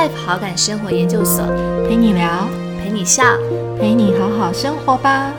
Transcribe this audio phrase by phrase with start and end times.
[0.00, 1.44] Life 好感生活研究所，
[1.86, 2.48] 陪你聊，
[2.82, 3.22] 陪你笑，
[3.78, 5.30] 陪你好好生活吧。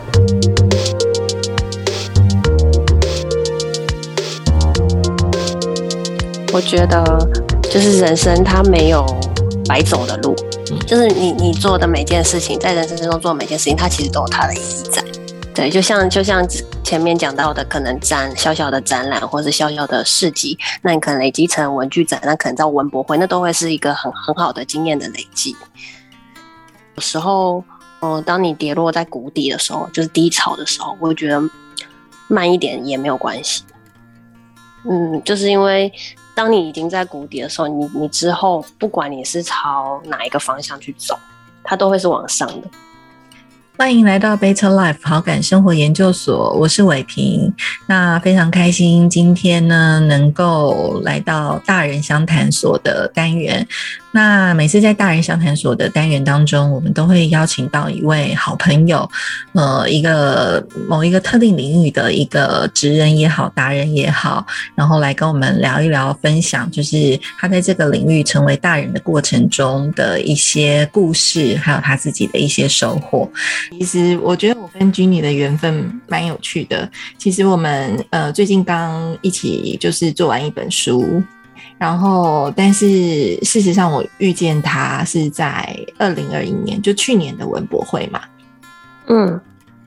[6.53, 7.03] 我觉得
[7.71, 9.03] 就是人生它没有
[9.65, 10.35] 白走的路，
[10.85, 15.03] 就是你你做的每件事情，在人生之中做每件事情，它其实都有它的意义在。
[15.55, 16.47] 对，就像就像
[16.91, 25.55] 前面讲到的，可能展小小的展览，或者小小的市集，那你可能累积成文具展，那可能到文博会，那都会是一个很很好的经验的累积。
[26.95, 27.63] 有时候，
[28.01, 31.41] 嗯，当你跌落在谷底的时候，就是低潮的时候，我觉得
[32.27, 33.63] 慢一点也没有关系。
[34.83, 35.89] 嗯，就是因为
[36.35, 41.17] 当你已经在谷底的时候，你你之后不管你是朝哪一个方向去走，
[41.63, 42.67] 它都会是往上的。
[43.81, 47.51] 欢迎来到 Better Life 好感生活研究所，我是伟平。
[47.87, 53.67] 那非常开心，今天呢能够来到大人相谈所的单元。
[54.13, 59.09] 那每次在大人相谈所的单元当中，我们都会邀请到一位好朋友，
[59.53, 64.45] 呃，一个某一个特定领域的一个职人也好，达人也好，
[64.75, 73.31] 然后来跟我们聊一聊，分享就是他在这个领域成为大人的过程中的一些故事，还有他自己的一些收获。
[73.79, 76.89] 其实我觉得我跟君妮的缘分蛮有趣的。
[77.17, 81.23] 其实我们呃最近刚一起就是做完一本书。
[81.81, 88.21] 然后，但是事实上，我遇见他是在二零二一年，就去年的文博会嘛。
[89.07, 89.41] 嗯，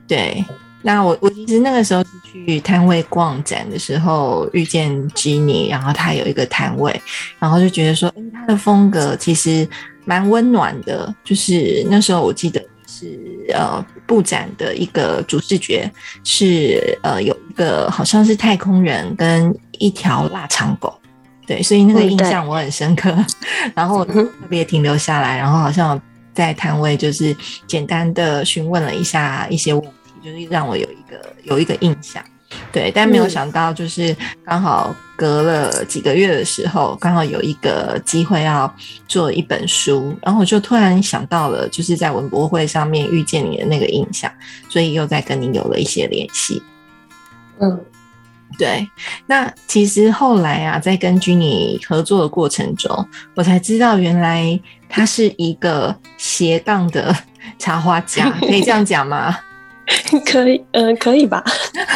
[0.05, 0.43] 对。
[0.81, 7.01] 那我我其实那个时候是去摊位逛展的时候遇见 Jenny，然后他有一个摊位，
[7.39, 9.65] 然后就觉得说，哎，他的风格其实
[10.03, 11.15] 蛮温暖的。
[11.23, 13.17] 就是那时候我记得是
[13.53, 15.89] 呃布展的一个主视觉
[16.25, 20.93] 是呃有一个好像是太空人跟一条腊肠狗。
[21.47, 23.15] 对，所以那个印象我很深刻，
[23.73, 25.99] 然后特别停留下来，然后好像
[26.33, 27.35] 在摊位就是
[27.67, 29.89] 简单的询问了一下一些问题，
[30.23, 32.23] 就是让我有一个有一个印象。
[32.71, 38.73] 对，但没有想到就是刚好隔了几个月的时候，刚好有一个机会要
[39.07, 44.31] 做一本书，然后我就突然想到了，就是在文博会上面遇见你的那个印象，
[44.69, 46.61] 所以又在跟你有了一些联系。
[47.59, 47.79] 嗯。
[48.57, 48.87] 对，
[49.27, 57.15] 那其实后来啊，在跟君妮合作的过程中，我才知道原来他是一个斜杠的
[57.59, 59.37] 插画家，可以这样讲吗？
[60.25, 61.43] 可以，呃，可以吧？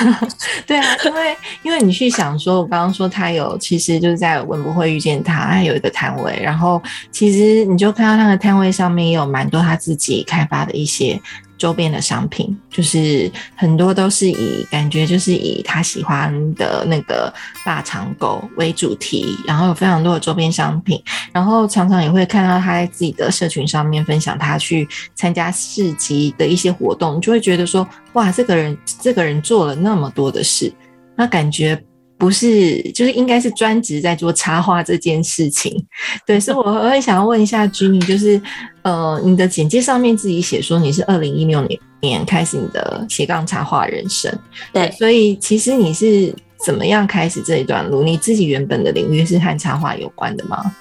[0.67, 6.79] 对啊，因为因为你去想说，我刚刚说他有，其实就是在文博会遇见他，他有一个摊位，然后
[7.11, 11.19] 其实你就看到他的摊位上面也有蛮多他自己开发的一些。
[11.59, 17.31] 周边的商品就是很多都是以感觉就是以他喜欢的那个
[17.65, 20.99] 大长狗为主题，然后有非常多的周边商品，
[21.31, 30.73] 然后常常也会看到他在自己的社群上面分享他去参加市集的一些活动，就会觉得说哇，这个人这个人做了那么多的事，
[31.15, 31.79] 那感觉。
[32.19, 35.83] 不是，就是应该是专职在做插画这件事情，
[36.27, 38.39] 对，所以我会想要问一下 Jenny，就是
[38.81, 44.37] 呃，你的简介上面自己写说你是二零一六年年开始你的斜杠插画人生，
[44.73, 46.35] 对，所以其实你是
[46.65, 48.03] 怎么样开始这一段路？
[48.03, 50.75] 你自己原本的领域是和插画有关的吗？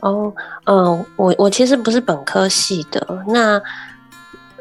[0.00, 0.30] 哦，
[0.64, 3.58] 嗯，我我其实不是本科系的，那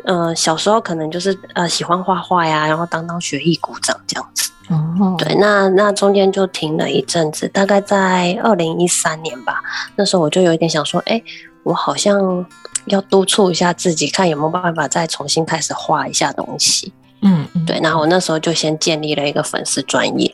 [0.05, 4.49] 呃，小时候可能就是呃喜欢画画呀，然后当当学艺鼓掌这样子。
[4.69, 9.61] 哦，对，那那中间就停了一阵子，大概在二零一三年吧。
[9.95, 11.21] 那时候我就有一点想说，哎，
[11.63, 12.45] 我好像
[12.85, 16.91] 要督促一下自己，看有没有办法再重新开始画一下东西。
[17.21, 17.79] 嗯，对。
[17.81, 20.33] 然后我那时候就先建立了一个粉丝专业，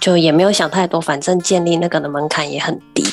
[0.00, 3.04] 就也没有想太多，反正建立那个的门槛也很低。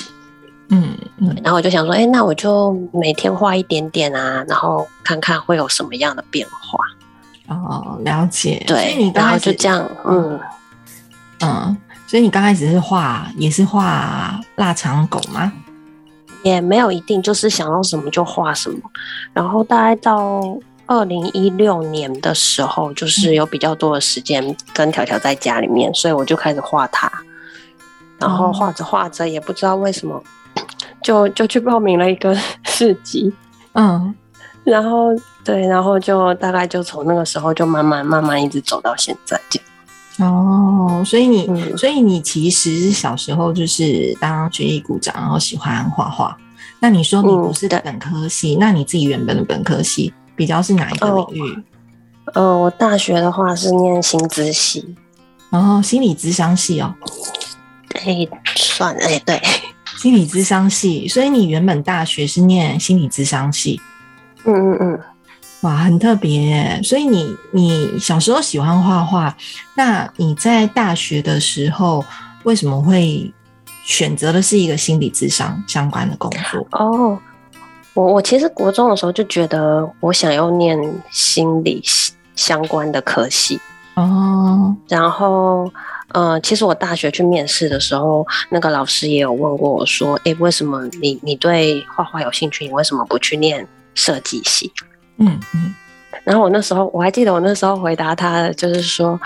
[0.69, 1.35] 嗯嗯。
[1.43, 6.77] 然后我就想说，哎，那我就每天画一点点啊，然后看看会有什么样的变化。
[7.47, 8.63] 哦，了解。
[8.65, 10.39] 对，然后就这样，嗯
[11.41, 11.77] 嗯，
[12.07, 15.51] 所以你刚开始是画，也是画腊肠狗吗？
[16.43, 18.77] 也没有一定，就是想要什么就画什么。
[19.33, 20.41] 然后大概到
[20.85, 27.11] 二零一六年的时候，就是有比较多的时间跟条条在家里面，所以我就开始画它。
[28.19, 30.23] 然后画着画着，也不知道为什么，
[31.01, 32.33] 就就去报名了一个
[32.63, 33.33] 市集。
[33.73, 34.15] 嗯，
[34.63, 35.09] 然后。
[35.43, 39.67] 对，然后就大概就从那个时候就慢慢慢慢一直走到现在这样。
[40.31, 46.37] 哦，所以你，所以你其实小时候就是当学艺鼓掌，然后喜欢画画。
[46.79, 51.63] 那你说你不是本科系，那你自己原本的本科系比较是哪一个领域？
[52.33, 54.95] 呃，我大学的话是念心资系，
[55.49, 56.93] 然后心理咨商系哦。
[57.95, 59.41] 哎，算哎，对，
[59.97, 63.81] 心理咨商系，所以你原本大学是念心理咨商系，
[64.45, 64.99] 嗯嗯嗯，
[65.63, 66.79] 哇，很特别耶。
[66.83, 69.35] 所以你你小时候喜欢画画，
[69.75, 72.05] 那你在大学的时候
[72.43, 73.33] 为什么会
[73.83, 76.67] 选择的是一个心理智商相关的工作？
[76.71, 77.19] 哦，
[77.93, 80.77] 我我其实国中的时候就觉得我想要念
[81.11, 81.81] 心理
[82.35, 83.59] 相关的科系，
[83.95, 85.71] 哦，然后。
[86.09, 92.67] 呃，其实我大学去面试的时候，那个老师也有问过我说：“哎，为什么你你对画画有兴趣？
[92.67, 94.71] 你为什么不去念设计系？”
[95.17, 95.73] 嗯嗯。
[96.23, 99.19] 然后我那时候我还记得，我那时候回答他就是说：“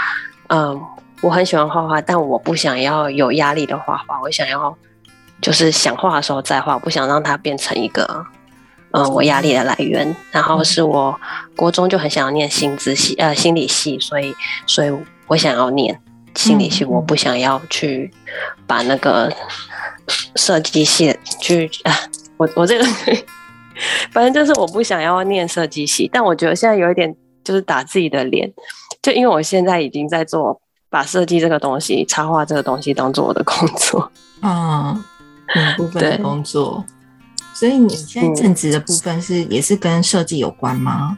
[0.50, 0.82] 嗯，
[1.22, 4.76] 我很喜欢画画，但我不想要有压力的画画，我想要
[5.42, 8.26] 就是想画的时候再画，不想让它变成一个
[8.92, 11.20] 嗯我压力的来源。”然后是我
[11.56, 14.36] 国中就很想要念心资系呃心理系，所以
[14.66, 14.92] 所以
[15.28, 16.00] 我想要念。
[16.36, 18.14] 心理系我不想要去
[18.68, 19.28] 把那个
[20.36, 21.92] 设计系去啊，
[22.38, 22.86] 我我这个
[24.12, 28.52] 反正就是我不想要念设计系，但我觉得现在有一点就是打自己的脸，
[29.02, 30.60] 就因为我现在已经在做
[30.90, 35.04] 把设计这个东西、插画这个东西当做我的工作嗯，
[35.78, 36.84] 部分的工作，
[37.54, 41.18] 所以你现在正职的部分是也是跟设计有关吗？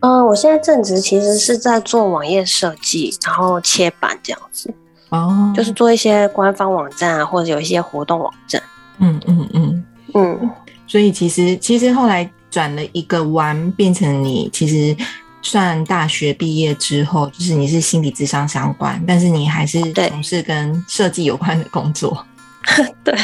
[0.00, 4.72] 嗯，我现在正职其实是在做网页设计，然后切板这样子。
[5.10, 8.62] 哦，就是做一些官方网站啊，或者有一些活动网站。
[8.98, 9.84] 嗯嗯嗯
[10.14, 10.50] 嗯。
[10.88, 14.96] 所以其实其实后来转了一个弯，变成你其实
[15.42, 22.26] 算大学毕业之后，就是你是心理智商相关，但是你还是从事跟设计有关的工作。
[23.04, 23.14] 对。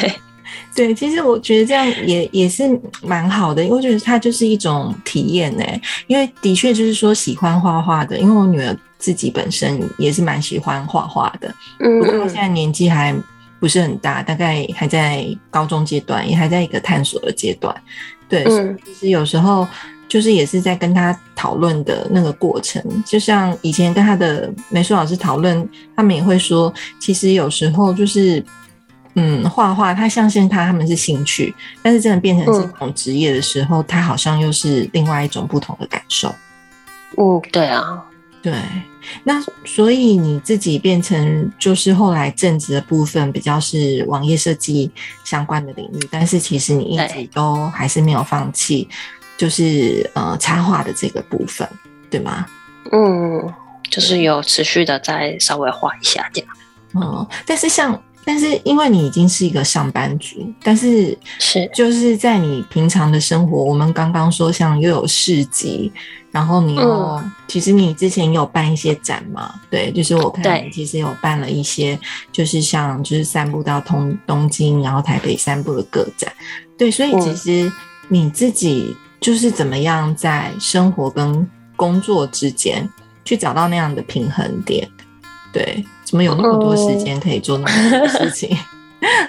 [0.76, 2.68] 对，其实我觉得这样也也是
[3.00, 5.64] 蛮好的，因为我觉得它就是一种体验呢。
[6.08, 11.54] 因为的确就是说喜欢画画的，因为我女儿自己本身也是蛮喜欢画画的。
[11.78, 13.14] 嗯，不过现在年纪还
[13.64, 17.74] 不是很大，大概还在高中阶段，也还在一个探索的阶段。
[18.28, 18.44] 对，
[18.84, 19.66] 其实有时候
[20.06, 25.66] 就是也是在跟他讨论的那个过程，就像以前跟他的美术老师讨论，
[25.96, 26.70] 他们也会说，
[27.00, 28.44] 其实有时候就是。
[29.16, 36.34] 嗯，画画，他相信他他们是兴趣，但是真的变成这种职业的时候，他好像又是另外一种不同的感受。
[37.16, 38.04] 嗯，对啊，
[38.42, 38.52] 对。
[39.22, 44.90] 那所以你自己变成就是后来正职的部分比较是网页设计
[45.24, 48.88] 相关的领域，但是其实你一直都还是没有放弃，
[49.36, 51.68] 就是呃插画的这个部分，
[52.10, 52.46] 对吗？
[52.92, 53.52] 嗯，
[53.90, 56.50] 就是有持续的在稍微画一下这样。
[56.94, 58.00] 哦，但是像。
[58.24, 65.92] 但是因为你已经是一个上班族，但是是就是在你平常的生活，我们刚刚说像又有市集，
[66.30, 69.54] 然后你又其实你之前有办一些展嘛？
[69.70, 71.98] 对，就是我看你其实有办了一些，
[72.32, 76.32] 就是像就是散步到东东京，然后台北散步的个展，
[76.78, 77.70] 对，所以其实
[78.08, 82.88] 你自己就是怎么样在生活跟工作之间
[83.24, 84.88] 去找到那样的平衡点，
[85.52, 85.84] 对。
[86.04, 88.56] 怎么有那么多时间可以做那么多事情？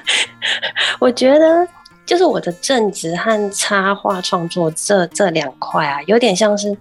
[0.99, 1.67] 我觉得
[2.05, 6.75] 就是我的正职和插画创作这这两块啊，有点像是，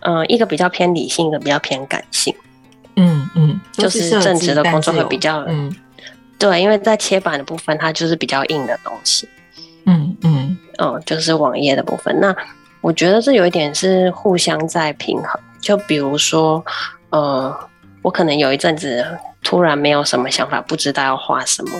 [0.00, 2.34] 嗯，一个比较偏理性，一个比较偏感性。
[2.96, 5.72] 嗯嗯，就是正职的工作会比较，嗯，
[6.38, 9.28] 对，因为在切板的部分，它就是比较硬的东西。
[9.86, 12.18] 嗯嗯，哦，就是网页的部分。
[12.20, 12.34] 那
[12.80, 15.40] 我觉得这有一点是互相在平衡。
[15.60, 16.64] 就比如说，
[17.10, 17.54] 呃。
[18.02, 19.04] 我可能有一阵子
[19.42, 21.70] 突然没有什么想法，不知道要画什么，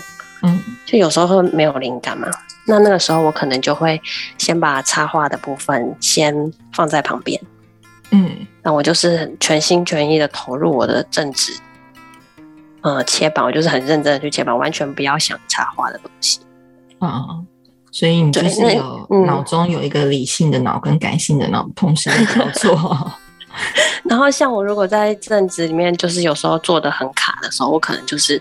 [0.42, 2.28] 嗯，就有时候会没有灵感嘛。
[2.66, 4.00] 那那个时候我可能就会
[4.37, 7.40] 先把插画的部分先放在旁边，
[8.10, 11.52] 嗯，那我就是全心全意的投入我的正职，
[12.82, 16.40] 呃，切板，我就是很认真的去切板，完全不要想插画的东西。
[17.00, 17.46] 嗯，
[17.90, 23.12] 所以你就是有脑中有一个理性的脑跟感性的脑同时交错。
[24.04, 28.40] 然后像我如果在正职里面，就是有时候做的很卡的时候，我可能就是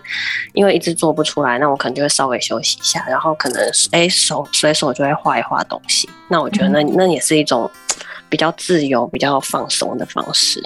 [0.54, 6.10] 因为一直做不出来，那我可能就会稍微休息一下，然后可能哎手随手就会画一画东西。
[6.28, 7.70] 那我觉得那那也是一种
[8.30, 10.64] 比较自由、比较放松的方式。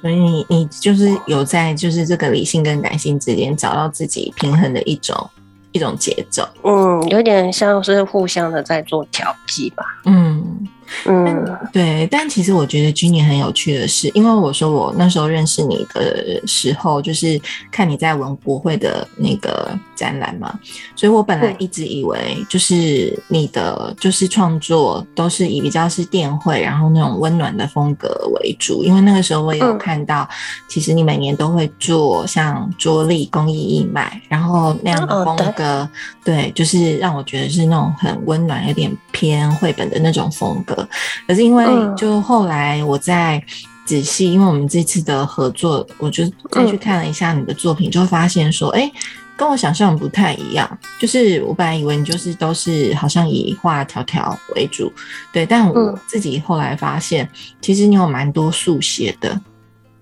[0.00, 5.30] 所以你你就是有在就是这个理性跟感性之间找到自己平衡的一种
[5.72, 6.48] 一种节奏。
[6.62, 9.84] 嗯，有点像是互相的在做调剂吧。
[10.06, 10.66] 嗯。
[11.06, 11.58] 嗯。
[11.72, 20.58] 对，但其实我觉得今年很有趣的是，因为我说我那时候认识你的时候，就是看你在文博会的那个展览嘛，
[20.96, 28.08] 所以我本来嗯一直以为就是你的就是创作都是以比较是电绘，然后那种温暖的风格
[28.40, 29.78] 为主，因为那个时候我也有嗯。
[29.78, 30.28] 看到，
[30.68, 35.52] 其实你每年都会做像桌历公益义卖，然后那样的风哦对。
[35.52, 35.88] 格，
[36.24, 40.79] 对，就是让我觉得是那种很温暖、有点偏绘本的那种风格。
[41.26, 41.96] 可是因为嗯。
[41.96, 43.42] 就后来我在
[43.84, 48.90] 仔细，因为我们这次的合作，我就再去看了一下你的作品，就会发现说，哎、
[49.36, 50.78] 跟我想象不太一样。
[50.98, 54.92] 就是我本来以为你就是都是好像以画条条为主，
[55.32, 55.98] 对，但我嗯。
[56.06, 57.28] 自己后来发现，
[57.60, 59.40] 其实你有蛮多速写的，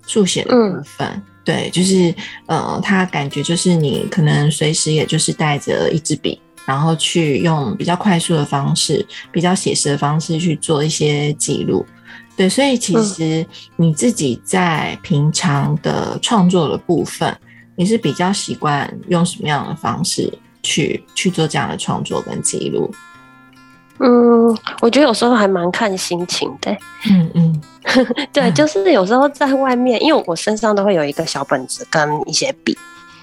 [0.07, 1.23] 速写的部分。
[1.45, 11.83] 对，就是呃，他感觉就是你可能随时也就是带着一支笔，然后去用比较快速的方式、比较写实的方式去做一些记录。
[12.37, 13.45] 对，所以其实
[13.77, 17.35] 你自己在平常的创作的部分，
[17.75, 20.31] 你是比较习惯用什么样的方式
[20.63, 22.91] 去去做这样的创作跟记录？
[24.01, 26.71] 嗯，我觉得有时候还蛮看心情的。
[27.11, 27.63] 嗯嗯
[28.31, 32.77] 对，嗯就是有时候在外面，因为我身上都会有一个小本子跟一些笔，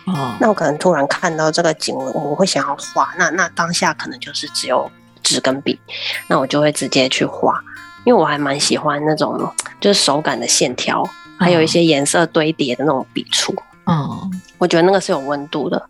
[0.06, 0.36] 哦。
[0.40, 4.90] 那我可能突然看到这个景，我我会想要画，那那当下可能就是只有
[5.24, 5.80] 纸跟笔，
[6.28, 7.62] 那我就会直接去画，
[8.06, 11.04] 因为我还蛮喜欢那种就是手感的线条，
[11.40, 14.32] 还有一些颜色堆叠的那种笔触，嗯。
[14.58, 15.90] 我觉得那个是有温度的。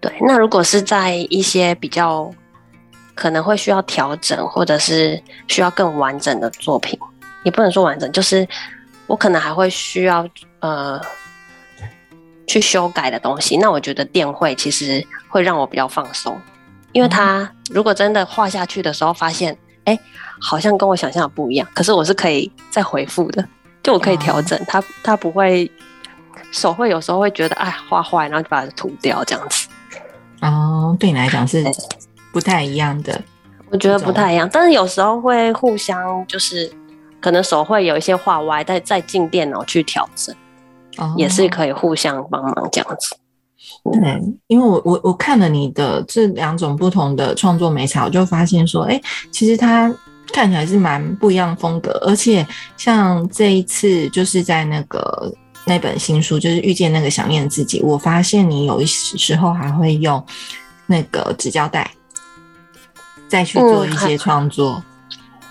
[0.00, 2.28] 对，那如果是在一些比较
[3.14, 6.98] 可能会需要调整，或者是需要更完整的作品，
[7.44, 8.46] 也不能说完整，就是
[9.06, 10.26] 我可能还会需要
[10.58, 11.00] 呃
[12.50, 13.56] 去修改的东西。
[13.58, 16.36] 那我觉得电绘其实会让我比较放松，
[16.90, 20.00] 因为它如果真的画下去的时候，发现哎、诶
[20.40, 23.46] 好像跟我想象的不一样，可是我是可以再回复的，
[23.84, 25.70] 就我可以调整，它它不会
[26.50, 29.68] 手绘有时候会觉得哎画坏，然后就把它涂掉这样子。
[30.40, 31.64] 哦，对你来讲是
[32.32, 33.22] 不太一样的。
[33.70, 36.68] 我觉得不太一样，但是有时候会互相就是
[37.20, 40.34] 可能手绘有一些画歪，再再进电脑去调整，
[41.00, 43.16] 哦也是可以互相帮忙这样子。
[43.92, 49.92] 对，因为我我我看了你的这两种不同的创作美彩，我就发现说，哎、其实它
[50.32, 55.32] 看起来是蛮不一样的风格，而且像这一次就是在那个
[55.66, 60.22] 那本新书，就是遇见那个想念自己，我发现你有一时候还会用
[60.86, 61.90] 那个纸胶带
[63.28, 64.82] 再去做一嗯些创作。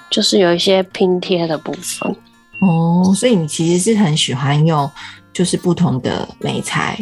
[0.09, 2.15] 就是有一些拼贴的部分，
[2.61, 4.89] 哦，所以你其实是很喜欢用
[5.33, 6.97] 就是不同的美材，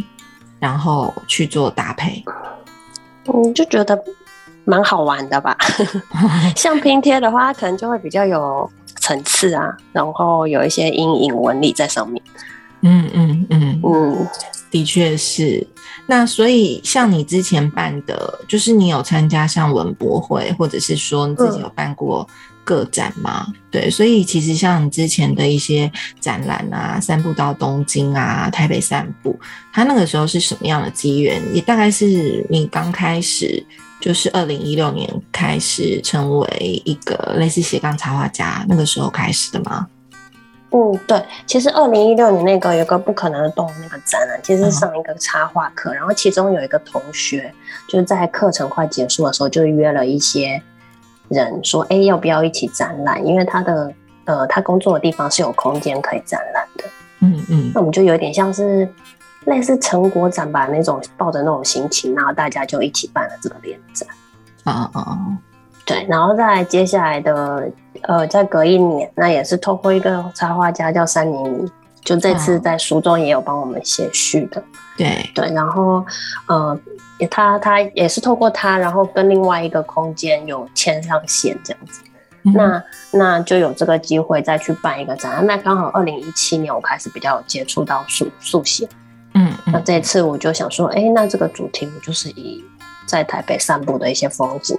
[0.60, 2.24] 然后去做搭配。
[3.26, 4.02] 嗯，就觉得
[4.64, 5.58] 蛮好玩的吧。
[6.56, 8.70] 像拼贴的话，它可能就会比较有
[9.00, 12.22] 层次啊，然后有一些阴影纹理在上面。
[12.82, 14.28] 嗯嗯嗯，嗯，
[14.70, 15.66] 的确是。
[16.10, 22.26] 那所以像你之前办的，就是你有参加像文博会，或者是说你自己有办过
[22.68, 23.48] 个展吗？
[23.72, 29.40] 对，所以其实像你之前的一些展览啊，散步到东京啊、台北散步，
[29.72, 31.42] 他那个时候是什么样的机缘？
[31.54, 33.66] 也大概是你刚开始，
[34.02, 39.88] 就是二零一六年开始成为一个类似斜杠插画家，那个时候开始的吗？
[40.72, 47.54] 嗯，对，其实二零一六年那个有个不可能的动物那个展览，其实是上一个插画课，然后其中有一个同学
[47.88, 50.62] 就是在课程快结束的时候，就约了一些
[51.30, 53.26] 人说，哎，要不要一起展览？
[53.26, 53.94] 因为他的
[54.26, 56.84] 呃，他工作的地方是有空间可以展览的，
[57.20, 58.88] 嗯嗯那我们就有点像是
[59.46, 64.08] 类似成果展吧那种，抱着那种心情，然后大家就一起办了这个联展。
[64.64, 65.20] 啊啊啊！
[65.86, 71.72] 对，然后再接下来的，呃，再隔一年，那也是透过一个插画家叫山妮妮，
[72.04, 74.62] 就这次嗯在书中也有帮我们写序的，
[74.98, 76.06] 对，对，然后
[76.48, 76.78] 呃，
[77.20, 82.02] 也他他也是透过他，然后跟另外一个空间有牵上线这样子，
[82.44, 85.46] 嗯那那就有这个机会再去办一个展览。
[85.46, 88.88] 那刚好二零一七年我开始比较有接触到速速写，
[89.34, 92.64] 嗯嗯那这次我就想说，哎，那这个主题我就是以
[93.06, 94.78] 在台北散步的一些风景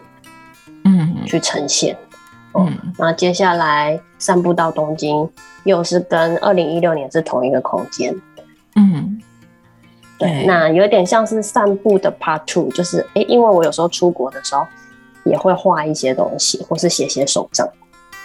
[0.85, 1.97] 嗯去呈现。
[2.53, 5.29] 哦嗯那接下来散步到东京，
[5.65, 8.15] 又是跟二零一六年是同一个空间。
[8.75, 9.21] 嗯，
[10.19, 14.67] 对，那有点像是散步的 Part Two，就是诶，因为我有时候出国的时候
[15.25, 17.69] 也会画一些东西，或是写写手账，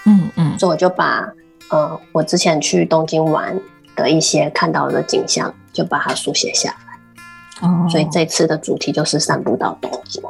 [0.05, 1.31] 嗯嗯所以我就把
[1.69, 3.59] 呃我之前去东京玩
[3.95, 7.67] 的一些看到的景象，就把它书写下来。
[7.67, 10.21] 哦，所以这次的主题就是散步到东京。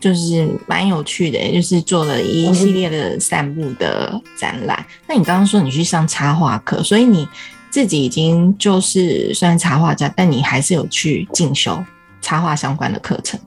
[0.00, 4.82] 就是蛮有趣的，就是做了一系列的散步的展览。
[5.06, 7.28] 那你刚刚说你去上插画课，所以你
[7.70, 11.82] 自己已经就是算插画家，但你还是有去进修
[12.20, 13.38] 插画相关的课程。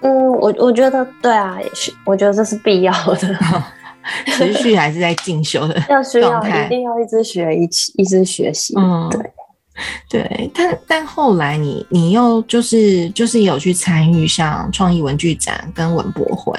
[0.00, 3.38] 嗯，我我觉得对啊，也是，我觉得这是必要的。
[4.26, 8.72] 持续还是在进修的 要需要一定要一直学，一起一直学习。
[8.78, 10.50] 嗯，对对。
[10.54, 16.56] 但但后来你你又就是就是有去参与像创意文具展跟文博会，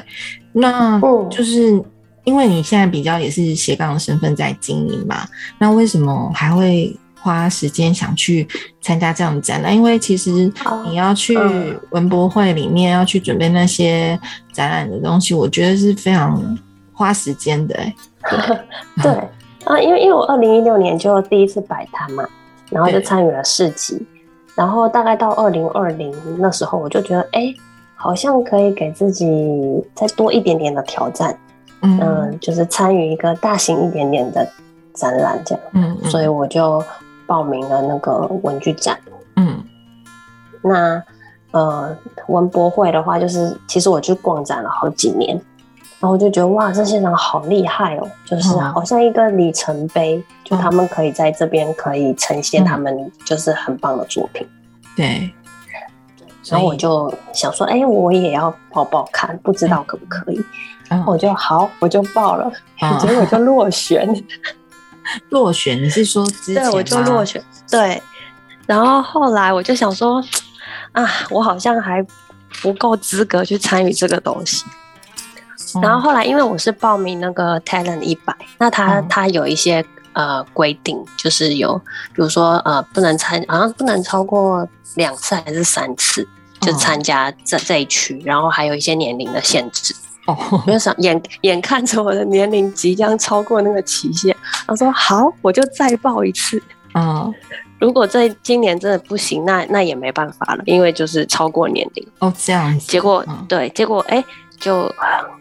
[0.52, 1.00] 那
[1.32, 1.82] 就是
[2.28, 5.26] 因为你现在比较也是斜杠的身份在经营嘛，
[5.58, 8.46] 那为什么还会花时间想去
[8.82, 9.74] 参加这样的展览？
[9.74, 10.52] 因为其实
[10.86, 11.38] 你要去
[11.92, 14.20] 文博会里面要去准备那些
[14.52, 16.58] 展览的东西，我觉得是非常。
[17.00, 17.76] 花时间的，
[19.04, 19.12] 对
[19.66, 22.28] 啊，因为因为我二零一六年就第一次摆摊嘛，
[22.72, 24.04] 然后就参与了市集，
[24.56, 27.54] 然后大概到二零二零那时候，我就觉得哎，
[27.96, 29.28] 好像可以给自己
[29.94, 31.38] 再多一点点的挑战，
[31.82, 34.48] 嗯，就是参与一个大型一点点的
[34.94, 36.84] 展览这样，嗯，所以我就
[37.26, 39.00] 报名了那个文具展，
[39.36, 39.64] 嗯，
[40.62, 41.04] 那
[41.52, 41.96] 呃
[42.28, 45.40] 文博会的话，就是其实我去逛展了好几年。
[46.00, 54.48] 然后我就觉得哇，这些人好厉害哦，就是好像一个里程碑，就他们可以在这边可以呈现他们就是很棒的作品。
[54.96, 55.34] 对，
[56.52, 60.36] 然后我就想说，哎，我也要报报看，不知道可不可以？
[60.36, 62.52] 然后我就好，我就报了，
[63.00, 64.08] 结果就落选。
[65.30, 65.82] 落选？
[65.82, 67.42] 你是说之前对，我就落选。
[67.72, 68.02] 对，
[68.66, 70.22] 然后后来我就想说，
[70.92, 72.06] 啊，我好像还
[72.62, 74.66] 不够资格去参与这个东西。
[75.82, 81.78] 然后后来，因为我是报名那个 Talent 一百，那他他有一些呃规定，就是有
[82.14, 86.28] 比如说呃不能参，好像不能超过两次还是三次
[86.60, 89.96] 就参加这这一区，然后还有一些年龄的限制。
[90.28, 94.36] 哦，因为想眼眼看着我的年龄即将超过那个期限，
[94.68, 96.62] 我说好，我就再报一次。
[96.94, 97.34] 嗯，
[97.80, 102.08] 如果这今年真的不行，那那也没办法了，因为就是超过年龄。
[102.20, 102.88] 哦，这样子。
[102.88, 104.24] 结果对，结果哎。
[104.60, 104.92] 就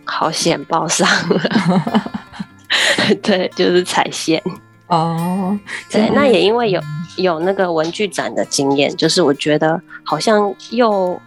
[0.04, 2.12] 好险报上了，
[3.22, 4.42] 对，就是踩线
[4.88, 5.58] 哦。
[5.90, 6.78] 对，那也因为有
[7.16, 11.18] 有那个文具展的经验，就是我觉得好像又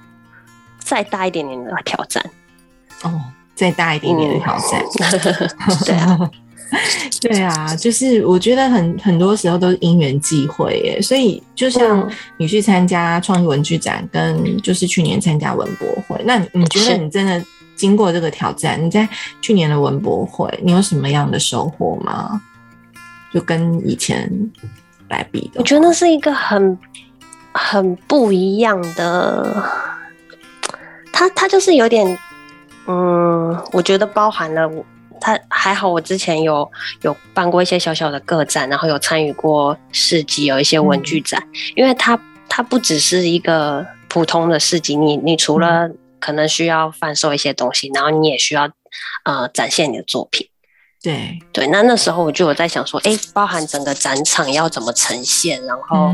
[0.77, 2.23] 再大一点点的挑战
[3.01, 3.19] 哦，
[3.59, 4.81] 再大一点点的挑战，
[5.85, 6.31] 对啊，
[7.21, 11.01] 对啊，就是我觉得很很多时候都是因缘际会耶。
[11.01, 17.43] 所以就像你去参加创意文具展，跟就是去年参加文博会，那你觉得你真的？
[17.75, 19.07] 经过这个挑战，你在
[19.39, 22.41] 去年的文博会，你有什么样的收获吗？
[23.33, 24.29] 就跟以前
[25.07, 26.77] 来比的，我觉得那是一个很
[27.53, 29.63] 很不一样的。
[31.13, 32.19] 他他就是有点，
[32.91, 34.83] 嗯，我觉得包含了我
[35.21, 36.67] 他还好，我之前有
[37.03, 41.39] 有办过一些小小的个展，然后有参与过市集，有一些文具展，
[41.75, 45.87] 因为它它不只是一个普通的市集，你你除了
[46.19, 48.67] 可能需要贩售一些东西，然后你也需要
[49.23, 50.47] 呃展现你的作品。
[51.03, 56.11] 对对，那那时候我就有在想说，哎，包含整个展场要怎么呈现，然后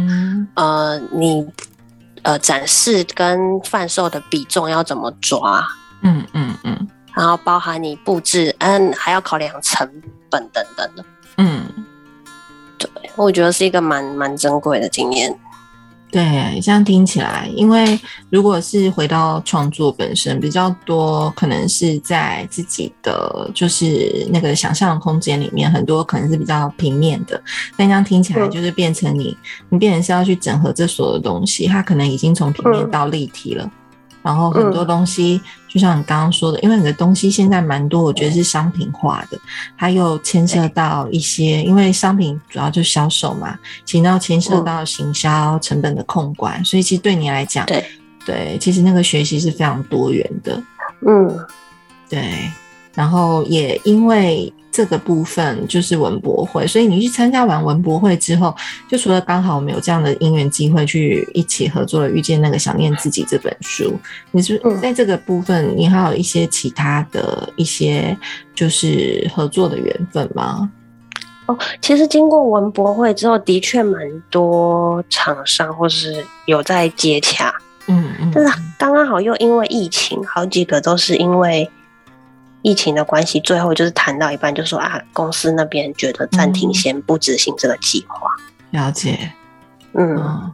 [0.55, 1.47] 呃你
[2.23, 5.65] 呃展示跟贩售的比重要怎么抓？
[6.05, 9.85] 嗯嗯嗯，然后包含你布置，嗯，还要考量成
[10.29, 11.03] 本等等的。
[11.37, 11.65] 嗯，
[12.77, 15.35] 对，我觉得是一个蛮蛮珍贵的经验。
[16.11, 27.41] 对，这样听起来，因为如果是回到创作本身，比较多可能是在自己的就是那个想象空间里面，很多可能是比较平面的。
[27.75, 29.35] 但这样听起来，就是变成你，
[29.67, 33.69] 你变成是要去整合这所有的东西，它可能已经从平面到立体了。
[34.21, 35.41] 然后很多东西，
[35.75, 39.37] 就像你刚刚说的，因为你的东西现在蛮多，我觉得是商品化的，
[39.77, 47.83] 它又牵涉到一些，因为商品主要就是销售嘛，其实要牵涉到行销成本的控管，所以其实对你来讲，对。
[48.25, 50.63] 对，其实那个学习是非常多元的，
[51.05, 51.37] 嗯，
[52.09, 52.49] 对，
[52.93, 54.53] 然后也因为。
[54.75, 58.53] 这个部分就是文博会，所以你去参加完文博会之后，
[58.89, 63.97] 就除了刚好我们有这样的因缘机会去一起合作了，遇见那个想念自己这本书，
[64.31, 68.17] 你是在这个部分，你还有一些其他的一些
[68.53, 70.69] 就是合作的缘分吗？
[71.45, 77.55] 哦，其实经过文博会之后，的确蛮多厂商或是有在接洽，
[77.87, 81.71] 嗯嗯，但是刚刚好又因为疫情，好几个都是因为。
[82.65, 88.27] 疫情的关系，最后就是谈到一半，就说啊，公司那边觉得暂停，先不执行这个计划。
[88.71, 89.31] 了解，
[89.93, 90.51] 嗯，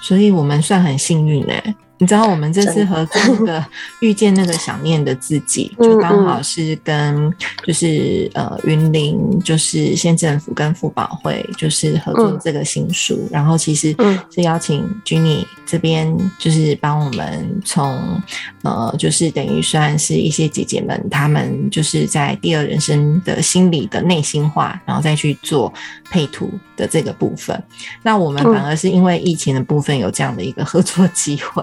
[0.00, 1.52] 所以我们算很幸运呢，
[2.00, 3.64] 你知道我们这次合作那个
[4.00, 7.30] 遇见那个想念的自己，就刚好是跟
[7.66, 13.94] 就是呃云林就是县政府跟妇保会就是合作这个新书，然后其实
[14.34, 18.18] 是邀请 Jenny 这边就是帮我们从
[18.62, 25.70] 呃就是等于算是一些姐姐们她们就是在第二人生的心理的内心化，然后再去做
[26.10, 27.62] 配图的这个部分。
[28.02, 31.62] 那我们反而是因为疫情的部分有这样的一个合作机会。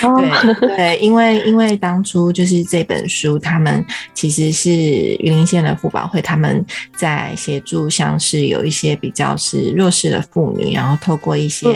[0.00, 6.64] 对对，因为因为当初就是这本书，他们其实是云林县的妇保会，他们
[6.96, 11.66] 在协助像是有一些比较是弱势的妇女，然后透过一些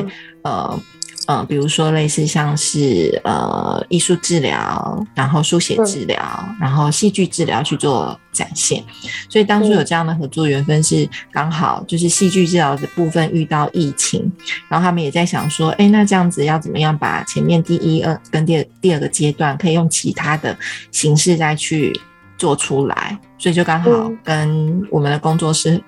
[0.43, 0.81] 呃。
[1.27, 6.19] 嗯，比如说类似像是呃艺术治疗，然后书写治疗，
[6.59, 8.83] 然后戏剧治疗去做展现，
[9.29, 14.33] 所以当初有这样的合作缘分是刚好就是戏剧治疗的部分遇到疫情，
[14.69, 20.57] 然后他们也在想说，哎，那这样子要怎么样把前面第一、二跟第二第二个阶段可以用其他的
[20.91, 21.93] 形式再去
[22.39, 25.81] 做出来，所以就刚好跟我们的工作室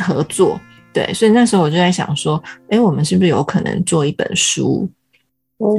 [0.00, 0.60] 合作。
[0.92, 4.88] 对，所以那时候我就在想说，哎，我们是不是有可能做一本书？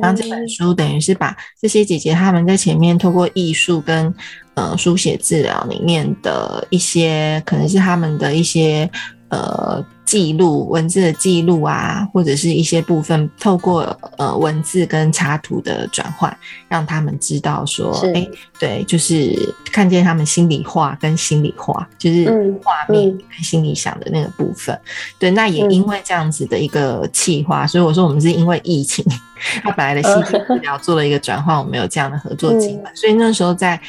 [0.02, 4.14] 然后这本书等于是把这些姐姐她们在前面透过艺术跟
[4.54, 8.90] 呃书写治疗里面的一些，可能是他们的一些
[9.34, 9.86] 呃。
[10.06, 18.28] 记录文字的记录啊，或者是一些部分透过呃文字跟插图的转换，让他们知道说，哎，
[18.60, 19.34] 对，就是
[19.72, 22.26] 看见他们心里话跟心里话，就是
[22.62, 24.78] 画面跟心里想的那个部分。
[25.18, 29.04] 对，那也因为这样子的一个企划，所以我说我们是因为疫情，
[29.64, 33.82] 他本来的戏剧治疗做了一个转换，我们有这样的合作机会，所以那时候在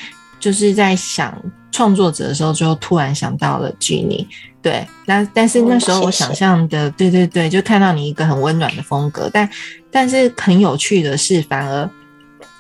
[0.44, 1.34] 就是在想
[1.72, 4.26] 创作者的时候，就突然想到了 Jenny。
[4.60, 9.48] 对，那但是那时候我想象的，对对对，就看到你一个很温暖的风格，但
[9.90, 11.88] 但是很有趣的是，反而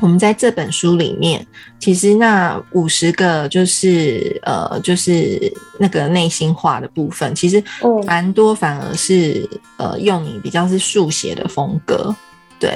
[0.00, 1.46] 我们在这本书里面，
[1.78, 7.62] 其实那五十个就是呃，就是那个内心话的部分，其实
[8.06, 12.16] 蛮多，反而是呃，用你比较是速写的风格，
[12.58, 12.74] 对，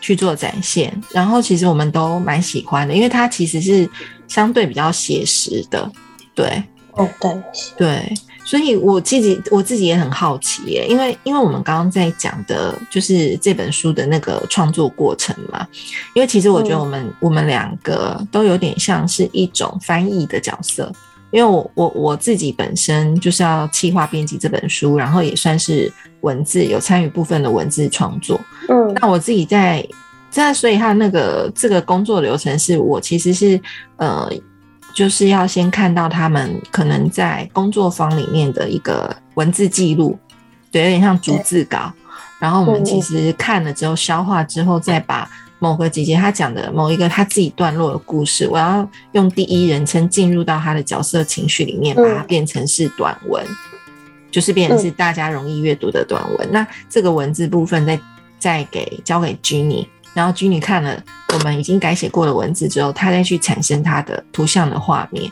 [0.00, 3.88] 去做展现，然后其实我们都蛮喜欢的，因为它其实是
[4.28, 5.90] 相对比较写实的，
[6.34, 6.62] 对，
[6.92, 7.42] 哦，对，
[7.76, 8.14] 对。
[8.44, 15.68] 所以我自己我自己也很好奇耶，因为因为我们刚刚在讲的就是这本书的那个创作过程嘛。
[16.14, 20.90] 因为其实我觉得我们我们两个都有点像是一种翻译的角色，
[21.30, 28.40] 因为我我我自己本身就是要企划编辑这本书，然后也算是文字有参与部分的文字创作。
[28.70, 29.86] 嗯，那我自己在
[30.44, 33.60] 在所以他那个这个工作流程是我其实是
[33.96, 34.30] 呃。
[34.94, 40.18] 就是要先看到他们可能在工作坊里面的一个文字记录，
[40.72, 41.92] 对，有点像逐字稿。
[42.40, 53.46] 然后我们其实看了之后，消化之后，再把某个姐姐她讲的某一个她自己段落的故事，我要用第一人称进入到她的角色情绪里面，把它变成是短文，
[54.32, 56.48] 就是变成是大家容易阅读的短文。
[56.50, 58.00] 那这个文字部分再
[58.40, 59.86] 再给交给 Jenny。
[60.14, 61.00] 然后君女看了
[61.32, 65.30] 我们已经改写过的文字之后，他再去产生他的图像的画面。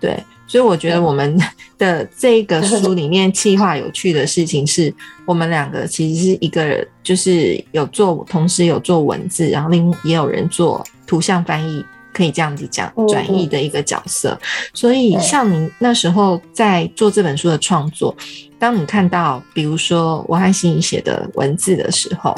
[0.00, 1.40] 对，所以我觉得我们
[1.78, 4.92] 的这个书里面气划有趣的事情是，
[5.24, 11.82] 我们两个其实是一个就是有做，同时有做文字，然后另也有人做图像翻译，
[12.12, 14.38] 可以这样子讲转译的一个角色。
[14.74, 18.14] 所以像你那时候在做这本书的创作，
[18.58, 22.34] 当你看到比如说我和心怡写的文字的时候。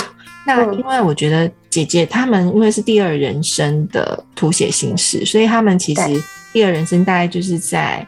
[0.47, 6.03] 那因为我觉得姐姐她们因为是第二人生的图写形式，所以她们其实
[6.53, 8.07] 第二人生大概就是在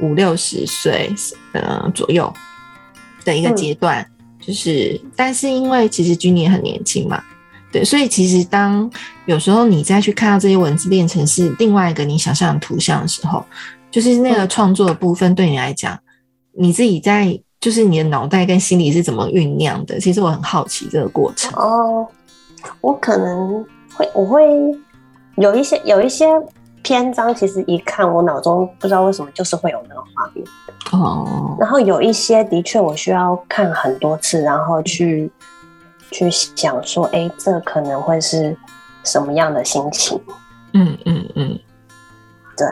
[0.00, 1.08] 五六十岁
[1.52, 2.32] 呃左右
[3.24, 4.04] 的一个阶段，
[4.40, 7.22] 就是但是因为其实君也很年轻嘛，
[7.70, 8.90] 对，所以其实当
[9.26, 13.44] 有时候你再去看到这些文字变成是另外一个你想象的图像的时候，
[13.90, 15.96] 就是那个创作的部分对你来讲，
[16.56, 17.40] 你自己在。
[17.60, 19.98] 就是你的脑袋跟心理是怎么酝酿的？
[19.98, 21.52] 其实我很好奇这个过程。
[21.60, 22.06] 哦，
[22.80, 23.64] 我可能
[23.96, 24.44] 会，我会
[25.36, 26.26] 有一些有一些
[26.82, 30.46] 篇章，其实一看我脑中不知道为什么就是会有那个画面。
[30.92, 31.56] 哦。
[31.58, 35.28] 然后有一些的确我需要看很多次，然后去
[36.12, 38.56] 去想说，哎，这可能会是
[39.02, 40.20] 什么样的心情？
[40.74, 41.58] 嗯嗯嗯。
[42.56, 42.66] 对，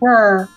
[0.00, 0.48] 那。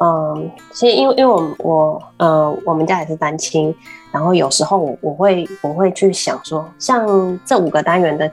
[0.00, 3.74] 嗯，其实因为因为我我呃我们家也是单亲，
[4.12, 8.30] 然后有时候我我会我会去想说，像这五个单元的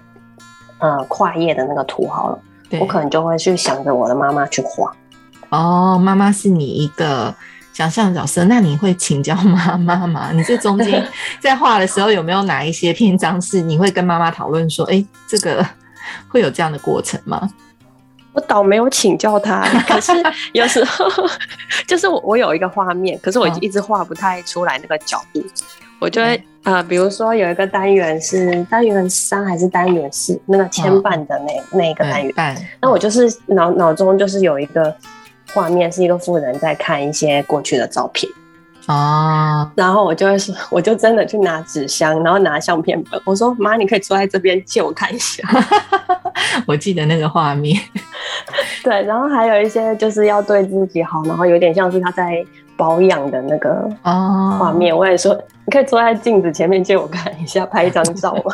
[0.78, 2.40] 呃跨页的那个图好了，
[2.80, 4.96] 我可能就会去想着我的妈妈去画。
[5.50, 7.34] 哦，妈妈是你一个
[7.74, 10.32] 想象角色，那你会请教妈妈吗？
[10.38, 11.04] 你这中间
[11.40, 15.66] 在画的时候有没有哪一些篇章是你会跟妈妈讨论说，哎，这个
[16.28, 17.50] 会有这样的过程吗？
[18.36, 20.12] 我倒没有请教他，可是
[20.52, 21.06] 有时候
[21.88, 25.42] 就是我我有一个画面，可是我一直画不太出来那个角度，
[26.00, 32.34] 我就会呃，比如说有一个单元是单元三还是单元四，那个牵绊的那那一个单元，
[32.82, 34.94] 那我就是脑脑中就是有一个
[35.54, 38.30] 画面，是一个富人在看一些过去的照片。
[38.88, 43.20] 哦，然后我就会说，我就真的去拿纸箱，然后拿相片本。
[43.26, 45.42] 我说：“妈，你可以坐在这边借我看一下。
[46.68, 47.80] ”我记得那个画面。
[48.84, 52.46] 对，然后还有一些就是要对自己好，然后有点像是他在
[52.78, 54.96] 保养的那个画面。
[54.96, 55.34] 我也说，
[55.66, 58.54] 你可以坐在镜子前面借我看一下，拍一张照吗？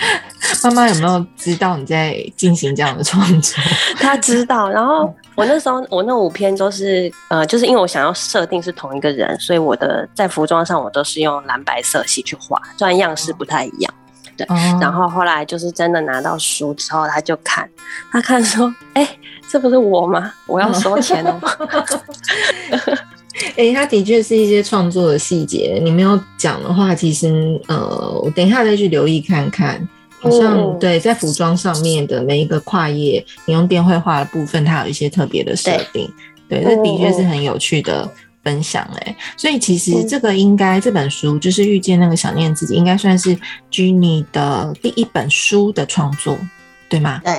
[0.64, 3.62] 妈妈有没有知道你在进行这样的创作？
[3.98, 4.68] 他知道。
[4.68, 13.94] 然后我那时候，我那五篇都是呃，就是因为我想要设定是同一个人，所以我的在服装上我都是用蓝白色系去画，虽然样式不太一样。
[14.36, 14.46] 对。
[14.80, 17.68] 然后后来就是真的拿到书之后，他就看，
[18.10, 19.06] 他看说：“哎，
[19.48, 20.32] 这不是我吗？
[20.46, 21.40] 我要收钱了。”
[23.56, 29.88] 哎，他的确是一些创作的细节，你没有讲的话，其实呃，我等一下再去留意看看。
[30.22, 36.06] 好像对，在服装上面的每一个跨页，你用电绘画的部分，它有一些特别的设定。
[36.46, 38.06] 对，这的确是很有趣的
[38.44, 39.16] 分享哎。
[39.34, 43.34] 所以其实这个应该这本书就是遇见那个想念自己，应该算是
[43.72, 46.36] Jenny 的第一本书的创作，
[46.90, 47.22] 对吗？
[47.24, 47.32] 对，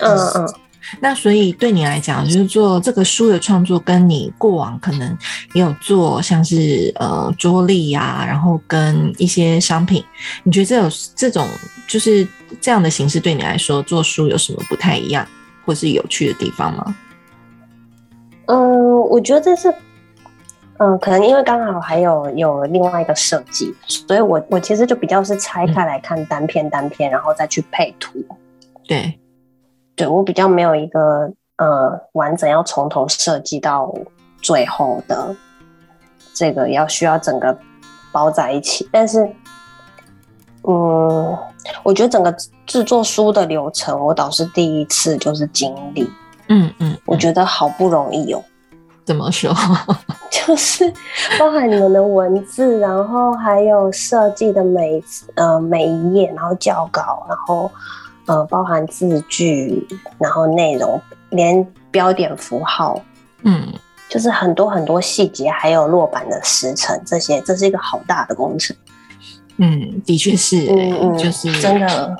[0.00, 0.54] 嗯嗯。
[1.00, 5.16] 那所以对你来讲，就是做这个书的创作，跟你过往可能
[5.52, 10.02] 也有做像是呃桌历呀，然后跟一些商品，
[10.42, 11.46] 你觉得这种这种
[11.86, 12.26] 就是
[12.60, 15.26] 这样的形式对你来说做书有什么不太一样，
[15.64, 16.96] 或是有趣的地方吗？
[18.46, 19.72] 嗯，我觉得这是，
[20.78, 28.24] 嗯，可能因为刚好还有有另外一个设计，所以我我其实就比较是拆开来看单片单片，然后再去配图。
[28.86, 29.18] 对。
[29.98, 33.92] 对我比较没有一个呃完整要从头设计到
[34.40, 35.34] 最后的
[36.32, 37.58] 这个要需要整个
[38.12, 39.28] 包在一起，但是
[40.62, 41.36] 嗯，
[41.82, 42.32] 我觉得整个
[42.64, 46.08] 制作书的流程我倒是第一次就是经历，
[46.48, 48.40] 嗯嗯，我觉得好不容易哦。
[49.04, 49.52] 怎么说？
[50.30, 50.88] 就是
[51.40, 55.02] 包含你们的文字，然后还有设计的每
[55.34, 57.68] 呃每一页，然后校稿，然后。
[58.28, 59.86] 呃，包含字句，
[60.18, 63.02] 然后内容，连标点符号，
[63.42, 63.66] 嗯，
[64.06, 68.76] 就是很多很多细节，还有落版的时辰，这些，这是一个好大的工程。
[69.56, 70.66] 嗯，的确是，
[71.18, 72.16] 就是真的，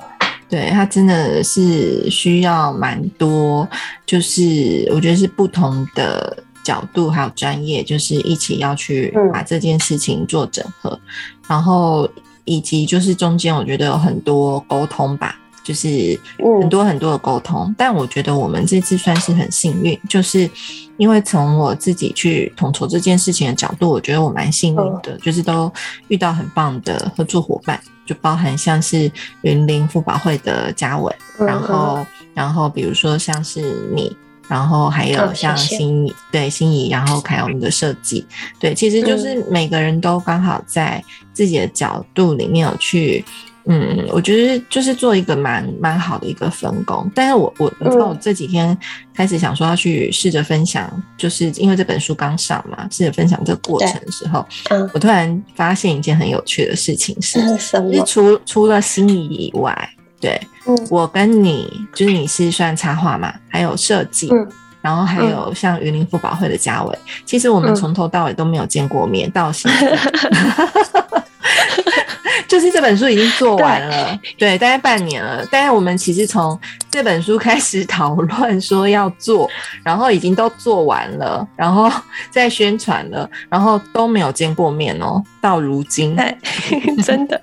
[0.49, 3.69] 对，它真的是需要蛮多，
[4.03, 10.99] 就是我觉得是不同的角度还有专业，就是一起要去把这件事情做整合，
[11.47, 12.09] 然后
[12.45, 15.35] 以及就是中间我觉得有很多沟通吧。
[15.69, 16.19] 就是
[16.59, 20.49] 很多很多的沟通，但我觉得我们这次算是很幸运，就是
[20.97, 25.71] 因为从我自己去统筹这件事情的角度，我觉得我蛮幸运的，就是都
[26.07, 29.11] 遇到很棒的合作伙伴，就包含像是
[29.43, 32.03] 云林富保会的嘉伟，然后
[32.33, 33.61] 然后比如说像是
[33.93, 38.25] 你，然后还有像心仪对心仪，然后还有我们的设计，
[38.59, 43.23] 对，其实就是每个人都刚好在自己的角度里面有去。
[43.71, 48.75] 嗯，我觉得就是做一个蛮蛮好的一个分工，但是我我你知道我这几天
[49.13, 58.03] 开始想说要去试着分享，就是因为这本书刚上嘛，试着分享这个过程的时候，嗯，我突然发现一件很有趣的事情是，什么？
[58.07, 60.41] 除除了心仪以外，对，
[60.89, 64.47] 我跟你就是你是算插画嘛，还有设计，嗯，
[64.81, 69.95] 然后还有像云林富保会的嘉伟，其实我们从头到尾都没有见过面，到现在。
[72.47, 75.45] 就是这本书已经做完了，对，大概半年了。
[75.51, 79.49] 但是我们其实从这本书开始讨论说要做，
[79.83, 81.91] 然后已经都做完了，然后
[82.31, 85.23] 在宣传了，然后都没有见过面哦。
[85.41, 86.17] 到如今，
[87.05, 87.39] 真的，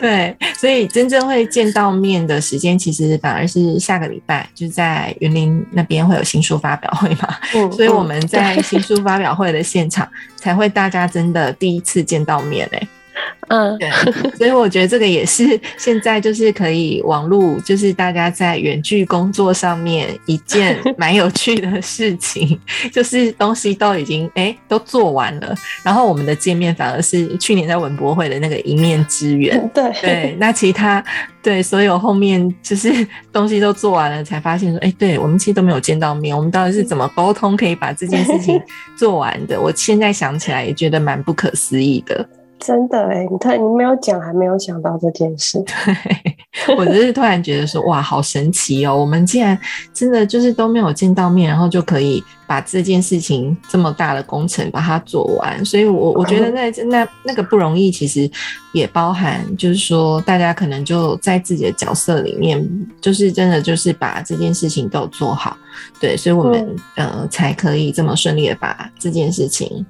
[0.00, 7.34] 对，所以真正会见到面的时间，其实反而是下个礼拜，就是在云林那边会有新书发表会嘛。
[7.54, 12.88] 嗯，所以我们在新书发表会的现场才会大家真的第一次见到面哎。
[13.48, 13.90] 嗯，对，
[14.36, 22.58] 所以我觉得这个也是现在就是可以网络，就是大家在远距工作上面一件 蛮有趣的事情，
[22.92, 29.60] 就是东西都已经哎都做完了，然后我们的见面反而是去年在文博会的那个一面之缘。
[29.74, 31.04] 对对，那其他
[31.42, 38.60] 对所有后面就是东西都做完了，才发现说，哎，对我们其实都没有见到面，我们到底是怎么沟通可以把这件事情
[38.96, 39.60] 做完的？
[39.60, 42.26] 我现在想起来也觉得蛮不可思议的。
[42.58, 45.62] 真的哎，你看你没有讲，还没有想到这件事。
[45.62, 48.96] 对，我只是突然觉得说，哇，好神奇哦！
[48.96, 49.58] 我们竟然
[49.92, 55.62] 真的就是都没有见到面，然后就可以把这件事情这么大的工程把它做完。
[55.62, 58.30] 所以，我我觉得那那那个不容易，其实
[58.72, 62.66] 也包含就是说，大家可能就在自己的角色里面，
[62.98, 65.54] 就是真的就是把这件事情都做好。
[66.00, 69.84] 对，所以我们呃才可以这么顺利的把这件事情。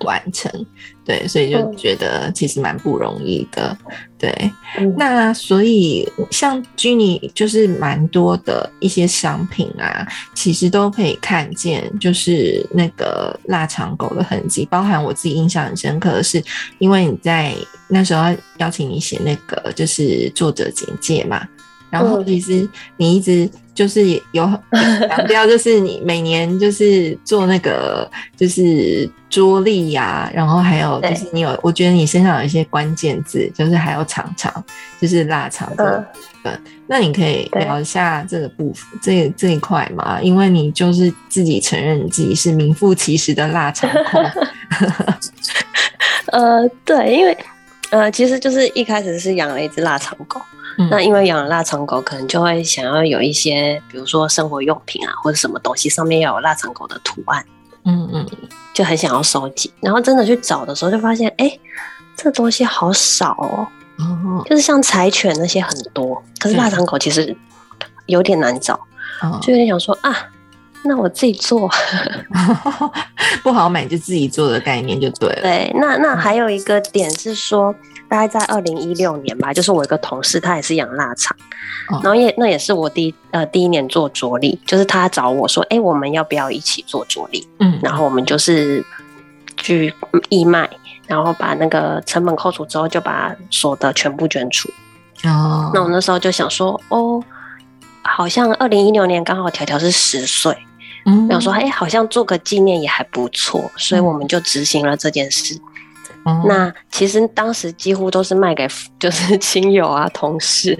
[0.00, 0.50] 完成，
[1.04, 3.76] 对，所以就觉得其实蛮不容易的，
[4.18, 4.50] 对。
[4.96, 14.66] 那所以像 Jenny 就是蛮多的一些商品啊，其实都可以看见，就是那个腊肠狗的痕迹。
[14.70, 16.42] 包含我自己印象很深刻的是，
[16.78, 17.54] 因为你在
[17.88, 18.24] 那时候
[18.58, 21.46] 邀请你写那个就是作者简介嘛。
[21.94, 24.44] 然后其实你一直就是有
[25.08, 34.52] 强调，就是你每年就是做那个就是桌历呀，然后还有就是你有，我觉得你身上有一些关键字，就是还有长长，
[35.00, 36.60] 就是腊肠的部分。
[36.88, 40.20] 那你可以聊一下这个部分，这这一块嘛？
[40.20, 44.24] 因为你就是自己承认你自己是名副其实的腊肠控。
[46.32, 47.36] 呃，对，因为
[47.94, 50.40] 呃，其实就是一开始是养了一只腊肠狗。
[50.90, 57.46] 那因为养了腊肠狗，可能就会想要有一些，比如说生活用品啊，或者什么东西上面要有腊肠狗的图案，
[57.84, 58.26] 嗯嗯，
[58.72, 59.72] 就很想要收集。
[59.80, 61.56] 然后真的去找的时候，就发现，哎，
[62.16, 63.68] 这东西好少哦，
[64.46, 67.36] 就是像柴犬那些很多，可是腊肠狗其实
[68.06, 68.74] 有点难找，
[69.40, 70.26] 就有点想说啊，
[70.84, 71.68] 那我自己做，
[73.42, 75.42] 不好买就自己做的概念就对了。
[75.42, 77.74] 对，那那还有一个点是说。
[78.06, 81.34] 大概在二零一六年吧，就是我一个同事，他也是养腊肠，
[81.90, 87.48] 然后也那也是我第呃第一年做着力，就是他找我说，哎，我们要不要一起做着力？
[87.58, 88.84] 嗯，然后我们就是
[89.56, 89.92] 去
[90.28, 90.68] 义卖，
[91.08, 94.68] 然后把那个成本扣除之后，就把所得全部捐出。
[95.24, 97.20] 哦，那我那时候就想说，哦，
[98.02, 100.56] 好像二零一六年刚好条条是十岁，
[101.06, 105.58] 嗯，想说，哎，好像做个纪念也还不错，所以我们就执行了这件事。
[106.46, 108.66] 那其实当时几乎都是卖给
[108.98, 110.78] 就是亲友啊、同事。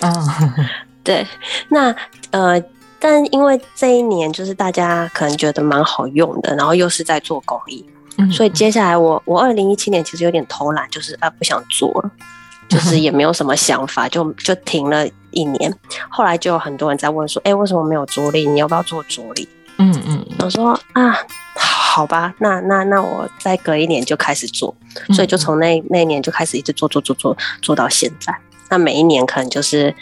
[0.00, 0.12] 嗯，
[1.02, 1.26] 对。
[1.68, 1.94] 那
[2.30, 2.62] 呃，
[2.98, 7.82] 但因为这一年就是大家可能觉得蛮好用的，然后又是在做公益，
[8.30, 12.10] 所以接下来我我二零一七年其实有点偷懒，就是啊不想做了，
[12.68, 15.72] 就是也没有什么想法，就就停了一年。
[16.08, 18.46] 后来就有很多人在问说，哎，为什么没有着力？
[18.48, 19.48] 你要不要做着力？
[19.78, 21.16] 嗯嗯，我说啊。
[21.56, 24.74] 好吧，那那那我再隔一年就开始做，
[25.14, 28.36] 所以就从那那一年就开始一直做做做做做到现在。
[28.68, 29.94] 那每一年可能就是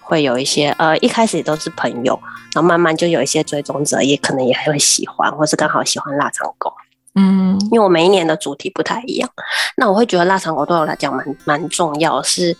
[0.00, 2.18] 会有一些呃，一开始也都是朋友，
[2.54, 6.72] 然后慢慢就有一些追踪者，也可能也会喜欢，或是刚好喜欢腊肠狗。
[7.14, 9.30] 嗯，因为我每一年的主题不太一样，
[9.76, 12.56] 那我会觉得腊肠狗对我来讲蛮蛮重要，是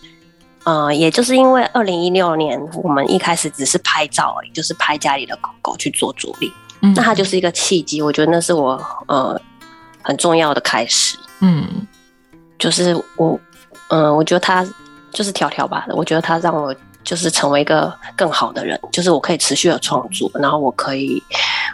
[0.63, 6.51] 呃，也就是因为二零一六年我们一开始只是拍照而已，就是拍家里的狗狗去做主力。
[6.95, 9.39] 那它就是一个契机，我觉得那是我呃
[10.03, 11.17] 很重要的开始。
[11.39, 11.65] 嗯，
[12.59, 13.39] 就是我，
[13.89, 14.65] 嗯，我觉得它
[15.11, 21.21] 就是条条吧的，我觉得它让我就是成为一个更好的人，就是我可以持续的创作，然后我可以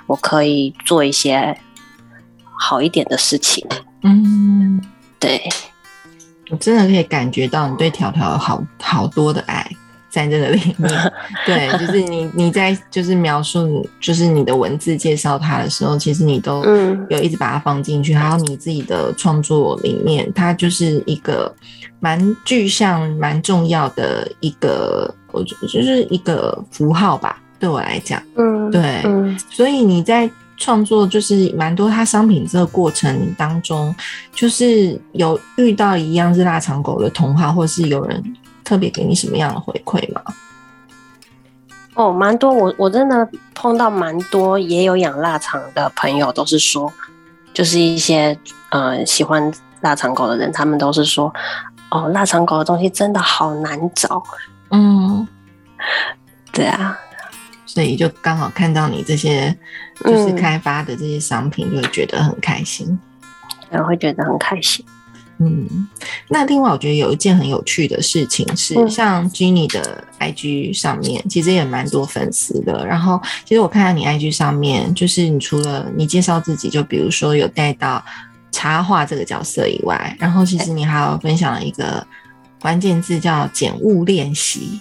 [0.08, 1.58] 我可以做一些
[2.62, 3.66] 好一点的事情。
[4.04, 4.80] 嗯，
[5.20, 5.42] 对，
[6.50, 9.68] 我真的可以感觉到你对条条好好多的爱。
[10.12, 11.14] 在这个里面，
[11.48, 16.62] 对，就是你你在就是描述就是你的文字介绍它的时候，其实你都
[17.10, 21.56] 有一直把它放进去，还有你自己的创作里面，它就是一个
[22.02, 29.02] 蛮具象、蛮重要的一个，我觉得就是一个符号吧，对我来讲，嗯，对，
[29.50, 30.30] 所以你在
[30.62, 33.94] 创作就是蛮多它商品这个过程当中，
[34.32, 38.24] 就是有遇到一样是腊肠狗的同好，或是有人。
[38.64, 40.22] 特别给你什么样的回馈吗？
[41.96, 46.94] 哦，蛮多，我我真的碰到蛮多也有养腊肠的朋友，都是说，
[47.54, 48.38] 就是一些
[48.70, 51.34] 呃喜欢腊肠狗的人，他们都是说，
[51.90, 54.24] 哦，腊肠狗的东西真的好难找。
[54.70, 55.28] 嗯，
[56.54, 56.98] 对啊，
[57.66, 59.54] 所以就刚好看到你这些
[60.04, 63.00] 就是开发的这些商品，就会觉得很开心，
[63.70, 64.86] 然后会觉得很开心。
[65.44, 65.88] 嗯，
[66.28, 72.86] 那另外我觉得有一件很有趣的事情是，像 Jenny 的 IG 上面其实也蛮多粉丝的。
[72.86, 78.06] 然后其实我看到你 IG 上面，就是你除了你介绍自己，就比如说有带到
[78.52, 82.06] 插画这个角色以外，然后其实你还有分享了一个
[82.62, 84.80] 关键字叫“减物练习”。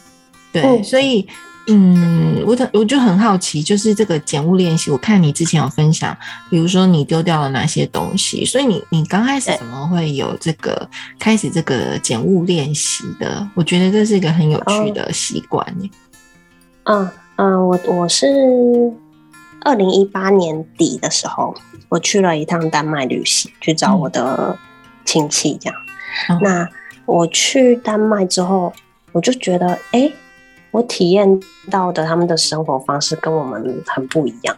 [0.52, 1.26] 对，所以
[1.66, 6.16] 嗯，我我就很好奇，就是这个减物练习，我看你之前有分享，
[6.48, 10.88] 比如说你丢掉了哪些东西，所以你你刚开始怎么会有这个
[11.18, 13.46] 开始这个减物练习的？
[13.54, 15.88] 我觉得这是一个很有趣的习惯呢。
[16.84, 18.26] 嗯嗯，我我是
[19.60, 21.54] 二零一八年底的时候，
[21.88, 24.58] 我去了一趟丹麦旅行，去找我的
[25.04, 26.40] 亲戚，这样。
[26.40, 26.68] 那
[27.04, 28.72] 我去丹麦之后，
[29.12, 30.10] 我就觉得，哎。
[30.70, 31.40] 我体验
[31.70, 34.56] 到的他们的生活方式跟我们很不一样，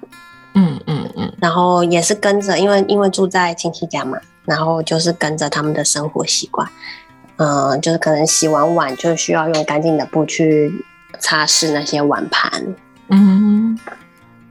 [0.55, 6.69] 嗯嗯嗯，然后也是跟着，因为因为住在亲戚家嘛，然后就是跟着他们的生活习惯，
[7.37, 10.73] 嗯，就是可能洗完碗就需要用干净的布去
[11.19, 12.75] 擦拭那些碗盘，
[13.09, 13.79] 嗯，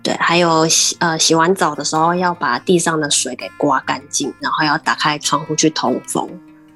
[0.02, 6.28] 对，还有洗呃洗完澡的时候要把地上的水给刮干净，然后要打开窗户去通风，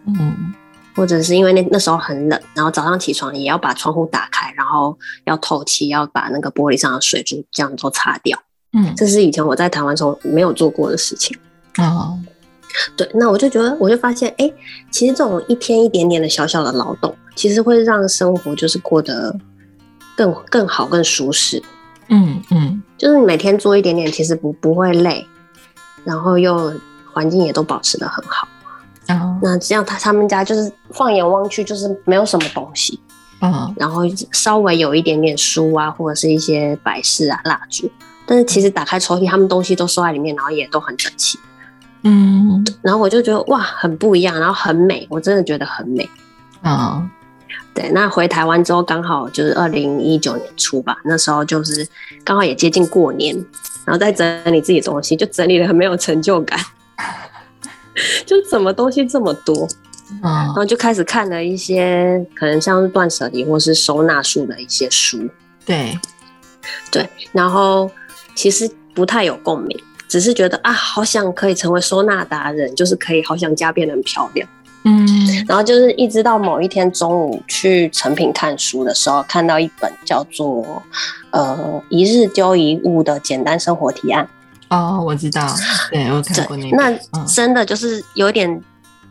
[0.05, 0.53] 嗯。
[0.95, 8.41] 或者是因为那那时候很冷，然后早上起床也要把窗户打开，然后要透气，要把那个玻璃上的水珠这样都擦掉。
[8.73, 11.37] 嗯，这是以前我在台湾时候没有做过的事情。
[11.77, 12.17] 哦，
[12.95, 14.51] 对，那我就觉得，我就发现，哎，
[14.89, 19.37] 其实这种一天一点点的小小的劳动，其实会让生活就是过得
[20.15, 21.61] 更更好、更舒适。
[22.07, 25.25] 嗯嗯，就是你每天做一点点，其实不不会累，
[26.03, 26.73] 然后又
[27.11, 28.47] 环境也都保持的很好。
[29.41, 32.99] 那这样他他们家就是放眼望去就是没有什么东西，
[33.41, 34.01] 嗯，然后
[34.31, 37.89] 稍微有一点点书啊，或者是一些摆饰啊、蜡烛，
[38.25, 41.37] 但是其实打开抽屉，他们东西都收在里面，然后也都很整齐，
[42.03, 46.09] 嗯，然后我就觉得哇，很不一样，然后很美，我真的觉得很美，
[46.61, 47.07] 啊，
[47.73, 51.87] 对，那回台湾之后刚好就是二零一九年初吧，那时候就是
[52.23, 53.35] 刚好也接近过年，
[53.85, 56.59] 然后在整理自己东西，就整理的很没有成就感。
[58.25, 59.67] 就怎么东西这么多，
[60.21, 65.29] 然后就开始看了一些可能像是断舍离或是收纳术的一些书，
[65.65, 65.97] 对，
[66.91, 67.89] 对，然后
[68.35, 74.47] 其实不太有共鸣，只是觉得啊，好想可以成为收纳达人，就是可以好想家变得很漂亮，
[74.83, 75.07] 嗯，
[75.47, 80.83] 然后就是一直到某一天中午去成品看书的时候，看到一本叫做
[81.31, 84.27] 呃一日丢一物的简单生活提案。
[84.75, 85.47] 哦，我知道，
[85.91, 88.61] 对我看过那个，那真的就是有点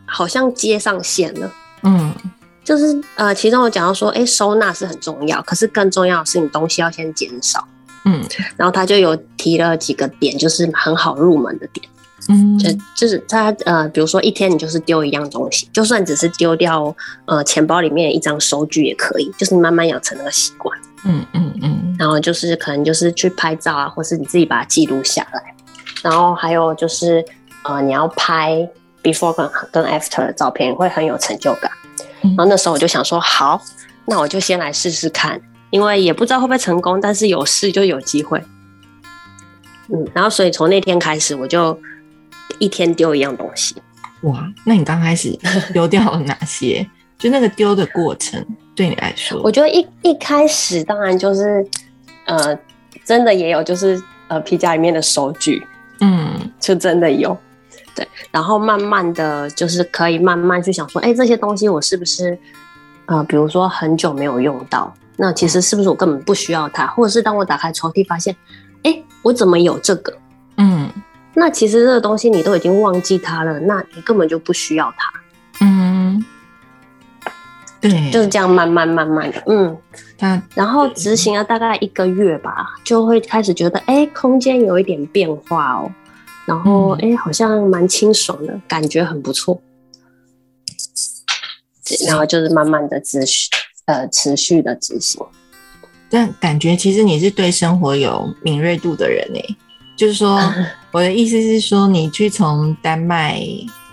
[0.05, 1.51] 好像接上线了，
[1.83, 2.13] 嗯，
[2.63, 7.67] 就是呃，其中我讲到说，哎，收纳是很重要，可是更重要的是你东西要先减少，
[8.05, 8.23] 嗯，
[8.55, 11.87] 然后他就有提了几个点，就是很好入门的点，
[12.29, 16.95] 嗯，就就是他呃，比如说一天你就是丢一样东西，就算只是丢掉
[17.25, 20.77] 呃钱包里面一张收据也可以，就是你慢慢养成那个习惯。
[21.07, 25.54] 嗯嗯嗯，然后就是可能就是去拍照啊，或是你自己把它记录下来。
[26.05, 27.25] 然后还有就是
[27.63, 28.55] 呃，你要拍
[29.01, 31.71] before 跟跟 after 的照片，会很有成就感。
[32.21, 33.59] 然后那时候我就想说，好，
[34.05, 35.41] 那我就先来试试看，
[35.71, 38.39] 因为也不知道会不会成功，但是有试就有机会。
[39.89, 41.75] 嗯，然后所以从那天开始，我就
[42.59, 43.75] 一天丢一样东西。
[44.21, 45.35] 哇，那你刚开始
[45.73, 46.87] 丢掉了哪些？
[47.17, 48.45] 就那个丢的过程。
[48.75, 51.65] 对你来说，我觉得一一开始当然就是，
[52.25, 52.55] 呃，
[53.03, 55.65] 真的也有就是呃皮夹里面的收据，
[55.99, 57.37] 嗯，就真的有，
[57.95, 62.37] 对，然后慢慢的就是可以慢慢去想说，哎，这些东西我是不是
[63.05, 68.35] 呃，比如说很久没有用到，那其实是不是我根本不需要它，或者是当我打开抽屉发现，
[68.83, 70.13] 哎，我怎么有这个，
[70.57, 70.89] 嗯，
[71.33, 75.94] 那其实这个东西你都已经忘记它了，那你根本就不需要它，嗯。
[77.89, 79.77] 对，就是这样慢慢慢慢的，嗯，
[80.53, 85.91] 然后执行了大概一个月吧，就会开始觉得，哎，空间有一点变化哦，
[86.45, 89.61] 然后哎，好像蛮清爽的，感觉很不错，
[92.07, 93.49] 然后就是慢慢的持续，
[93.85, 95.21] 呃，持续的执行。
[96.09, 99.55] 但感觉其实你是对生活有敏锐度的人哎，
[99.97, 100.39] 就是说，
[100.91, 103.41] 我的意思是说，你去从丹麦。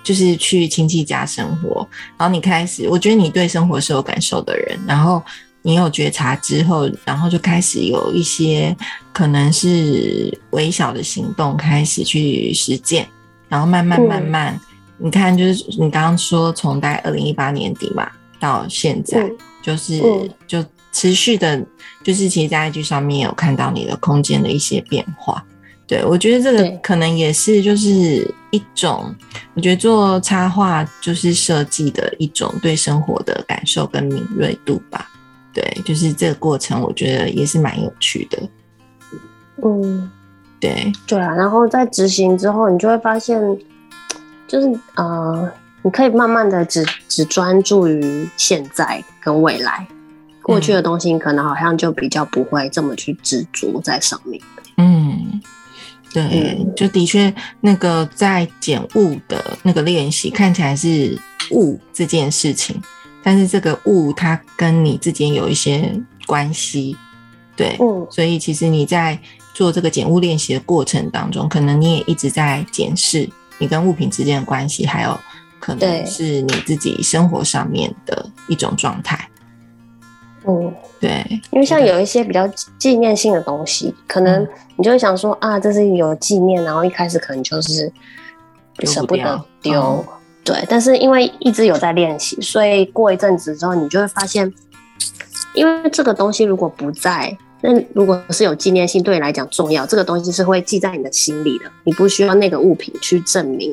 [0.03, 1.87] 就是去亲戚家生活，
[2.19, 5.23] 然后你开始，我觉得你对生活是有感受的人，然后
[5.63, 8.77] 你有觉察之后，然后就开始有一些
[9.13, 13.07] 可能是微小的行动开始去实践，
[13.49, 14.61] 然后慢慢慢慢，
[14.99, 19.31] 你看，就是你刚刚说从大概二零一八年底嘛到现在，
[19.63, 20.03] 就是
[20.49, 21.65] 就持续的，
[22.03, 25.45] 就是其实在 IG 上面有看到你的空间的一些变化。
[25.93, 29.15] 对，我觉得这个可能也是就是一种，
[29.53, 35.07] 我觉得做插画就是设计的一种对生活的感受跟敏锐度吧。
[35.53, 38.43] 对，就是这个过程，我觉得也是蛮有趣的。
[39.63, 40.11] 嗯，
[40.59, 41.35] 对，对啊。
[41.35, 43.39] 然后在执行之后，你就会发现，
[44.49, 49.87] 就是呃，你可以慢慢的只只专注于现在跟未来，
[50.41, 54.41] 过去的东西可能好像就比较不会这么去执着在上面。
[54.79, 55.12] 嗯，
[56.13, 56.23] 对，
[56.59, 56.75] 嗯。
[56.75, 61.19] 就的确那个在减物的那个练习看起来是
[61.51, 62.81] 物这件事情，
[63.23, 65.93] 但是这个物它跟你之间有一些
[66.27, 66.97] 关系，
[67.57, 68.07] 对，嗯。
[68.11, 69.19] 所以其实你在
[69.55, 75.19] 做这个减物练习的过程当中，可能你也一直在检视你跟物品之间的关系，还有
[75.61, 79.29] 可能是你自己生活上面的一种状态。
[80.45, 87.93] 嗯，对，因为像有一些比较纪念性的东西，可能你就会想说啊，这是有纪念，然后一开始可能就是
[88.85, 90.05] 舍不得丢，嗯。
[90.43, 90.65] 对。
[90.69, 94.53] 但是因为一直有在练习，所以过一阵子之后，你就会发现，
[95.55, 103.73] 因为这个东西如果不在，那如果是有纪念性，对你来讲重要，这个东西是会记在你的心里的，你不需要那个物品去证明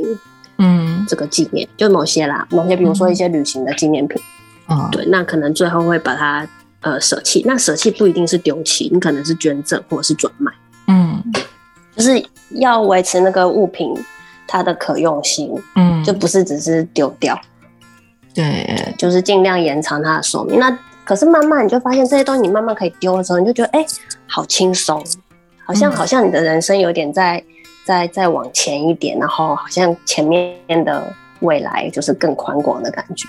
[0.58, 1.04] 嗯。
[1.08, 4.22] 这个纪念，就某些啦，某些比如说一些旅行的纪念品。
[4.68, 6.48] 啊，对，那可能最后会把它
[6.82, 7.44] 呃舍弃。
[7.46, 10.52] 那舍弃不一定是丢弃，你可能是捐赠或者是转卖，
[10.88, 11.24] 嗯
[11.96, 13.94] 就是要维持那个物品
[14.48, 17.40] 它的可用性，嗯，就不是只是丢掉，
[18.34, 20.58] 对，就是尽量延长它的寿命。
[20.60, 23.86] 那可是慢慢你就发现这些东西你慢慢可以丢的时候，你就觉得哎、
[24.28, 25.04] 好轻松，
[25.66, 27.44] 好像嗯好像你的人生有点在
[27.84, 30.56] 在在往前一点，然后好像前面
[30.86, 33.28] 的未来就是更宽广的感觉。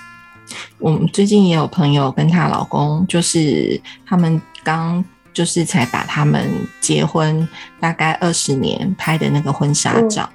[0.79, 6.49] 我们最近也有朋友跟她老公，就是他们刚就是才把他们
[6.79, 7.47] 结婚
[7.79, 10.29] 大概二十年拍的那个婚纱照，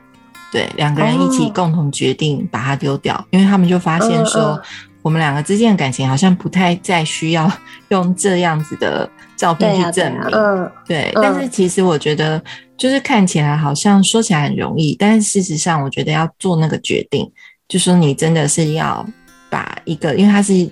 [0.51, 4.61] 对，两个人一起共同决定把它丢掉，因为他们就发现说，
[5.03, 7.51] 我们两个之间的感情好像不太再需要
[7.89, 12.43] 用这样子的照片去证明，嗯，对，嗯但是其实我觉得，
[12.77, 17.31] 就是看起来好像说起来很容易，但是事实上，我觉得要做那个决定，
[17.69, 19.07] 就说你真的是要
[19.51, 20.69] 把一个，因为它是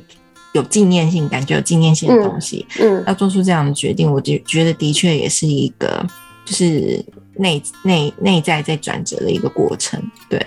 [0.52, 6.06] 有纪念性，感觉有纪念性的东西，嗯要做出这样的决定，我就觉得的确也是一个，
[6.44, 7.04] 就是
[7.36, 10.40] 内内内在在转折的一个过程，对。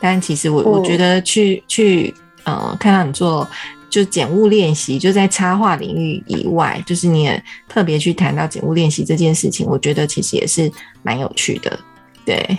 [0.00, 2.12] 但其实我我嗯觉得去去
[2.42, 3.48] 呃，看到你做
[3.88, 10.70] 就减物练习，就在插画领域以外，就是你也特别去谈到减物练习这件事情，我觉得其实也是
[11.02, 11.78] 蛮有趣的，
[12.26, 12.58] 对。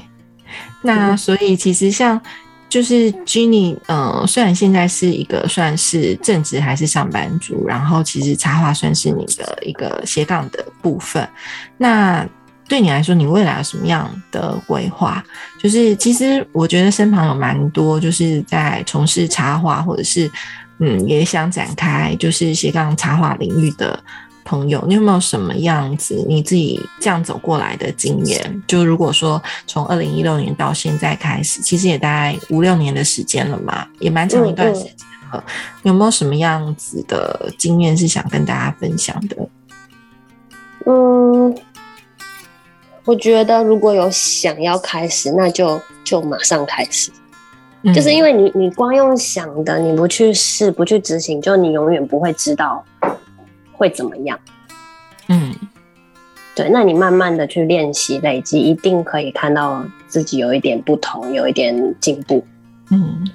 [0.82, 2.20] 那嗯所以其实像
[2.68, 11.28] 就是 Jenny，呃，虽然现在是一个算是正职还是上班族，然后其实插画算是你的一个斜杠的部分。
[11.78, 12.28] 那
[12.68, 15.24] 对你来说，你未来有什么样的规划？
[15.61, 20.30] 就是其实我觉得身旁有蛮多就是在从事插画，或者是
[20.80, 23.97] 嗯也想展开就是斜杠插画领域的
[24.46, 28.64] 朋友，你有没有什么样子你自己这样走过来的经验？
[28.68, 34.93] 就如果说从二零一六年到现在开始，其实也大概五六年的时间了嘛，也蛮长一段时间
[35.34, 35.43] 了。
[35.82, 39.36] 有没有什么样子的经验是想跟大家分享的？
[40.86, 41.58] 嗯，
[43.04, 47.12] 我觉得如果有想要开始，那就就马上开始。
[47.93, 52.84] 就是因为为你你光用想的，你不去试，不去执行，就你永远不会知道
[53.78, 54.40] 会怎么样。
[55.28, 55.54] 嗯
[56.56, 62.46] 对，那你慢慢的去练习、累积，一定可以看到自己有一点不同，有一点进步。
[62.92, 63.28] 嗯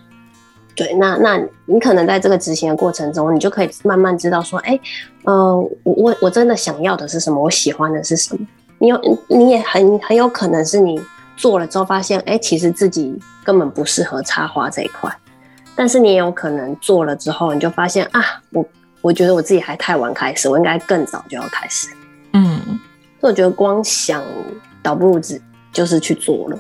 [0.75, 4.81] 对，那那你可能在这个执行的过程中，你就可以慢慢知道说，哎，
[5.25, 8.47] 呃，我我我真的想要的是什么，我喜欢的是什么。
[8.79, 10.99] 你有你也很很有可能是你
[11.37, 13.15] 做了之后发现，哎，其实自己
[13.45, 15.15] 根本不适合插花这一块。
[15.77, 18.65] 但是你也有可能做了之后，你就发现啊，我
[19.01, 21.89] 我觉得我自己还太晚开始，我应该更早就要开始。
[22.33, 22.61] 嗯。
[23.21, 24.25] 所以我觉得光想
[24.83, 25.41] 倒不如只
[25.73, 26.59] 就是去做了。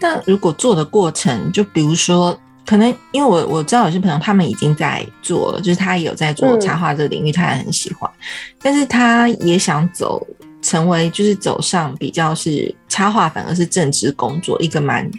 [0.00, 8.08] 那如果做的过程，就比如说，可能因为我我知道有些朋友他们已经在做了，就是他也有在做嗯插画这个领域，他也很喜欢，
[8.60, 10.24] 但是他也想走
[10.60, 15.10] 成为就是走上比较是插画反而是正职工作一个蛮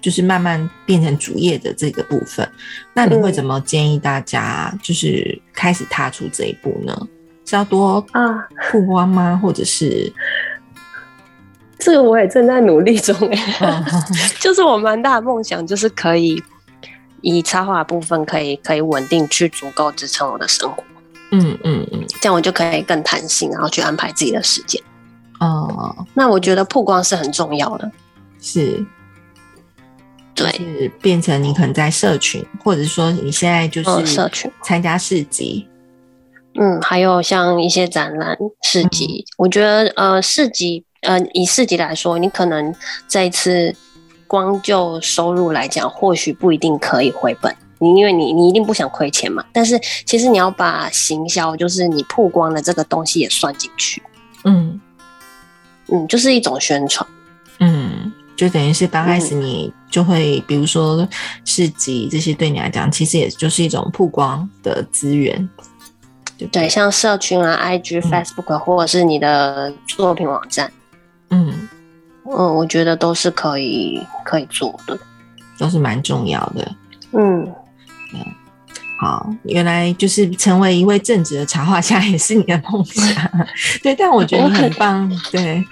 [0.00, 2.48] 就是慢慢变成主业的这个部分。
[2.94, 7.08] 那你会嗯怎么建议大家就是开始踏出这一步呢？
[7.46, 9.38] 是要多啊，曝光吗？
[9.42, 10.12] 或者是
[11.78, 13.84] 这个我也正在努力中哎、嗯
[14.38, 16.40] 就是我蛮大的梦想，就是可以
[17.22, 20.84] 以插画的部分可以可以稳定去足够支撑我的生活，
[21.32, 24.80] 嗯嗯嗯这样我就可以更弹性，然后去安排自己的时间。
[25.40, 27.90] 哦，那我觉得曝光是很重要的，
[28.40, 28.84] 是。
[30.60, 35.66] 是变成你可能在社群，或者说你现在就嗯，是社群，参加市集，
[36.54, 42.74] 嗯，还有像一些展览、市集，我觉得呃，市集呃，以市集来说，你可能
[43.08, 43.74] 这一次
[44.26, 49.44] 光就收入来讲，或许不一定可以回本，你因为你你一定不想亏钱嘛。
[49.52, 54.02] 但是其实你要把行销，就是你曝光的这个东西也算进去。
[54.44, 54.80] 嗯。
[55.92, 57.04] 嗯，就是一种宣传。
[57.58, 61.06] 嗯，就等于是刚开始你就会，比如说
[61.44, 65.46] 市集这些，对你来讲，其实也就是一种曝光的资源。
[66.50, 70.72] 对，像社群啊、IG、Facebook，或者是你的作品网站，
[71.28, 71.68] 嗯。
[72.24, 74.98] 嗯，我觉得都是可以可以做的，
[75.58, 76.74] 都是蛮重要的。
[77.12, 77.46] 嗯，
[79.00, 83.30] 好，原来就是成为一位正直的插画家也是你的梦想。
[83.82, 85.10] 对，但我觉得你很棒。
[85.32, 85.64] 对，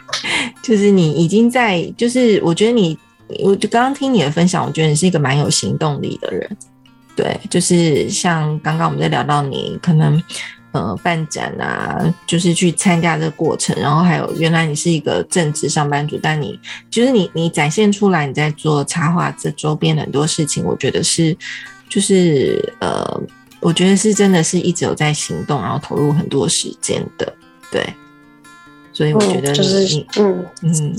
[0.63, 2.99] 就是你已经在，就是我觉得你，
[3.41, 6.57] 我就刚刚听你的分享，我觉得你是一个蛮有行动力的人。
[7.15, 10.23] 对，就是像刚刚我们在聊到你可能。
[10.73, 16.61] 呃，办展啊，就是去参加这个过程，然后还有原来你是一个正职上班族，但你
[16.91, 21.35] 就是你你展现出来你在做插画这周边很多事情，我觉得是
[21.89, 23.21] 就是呃，
[23.61, 27.33] 我觉得是真的是一直有在行动，然后投入很多时间的，
[27.71, 27.85] 对，
[28.93, 30.47] 所以我觉得你嗯。
[30.63, 30.97] 嗯，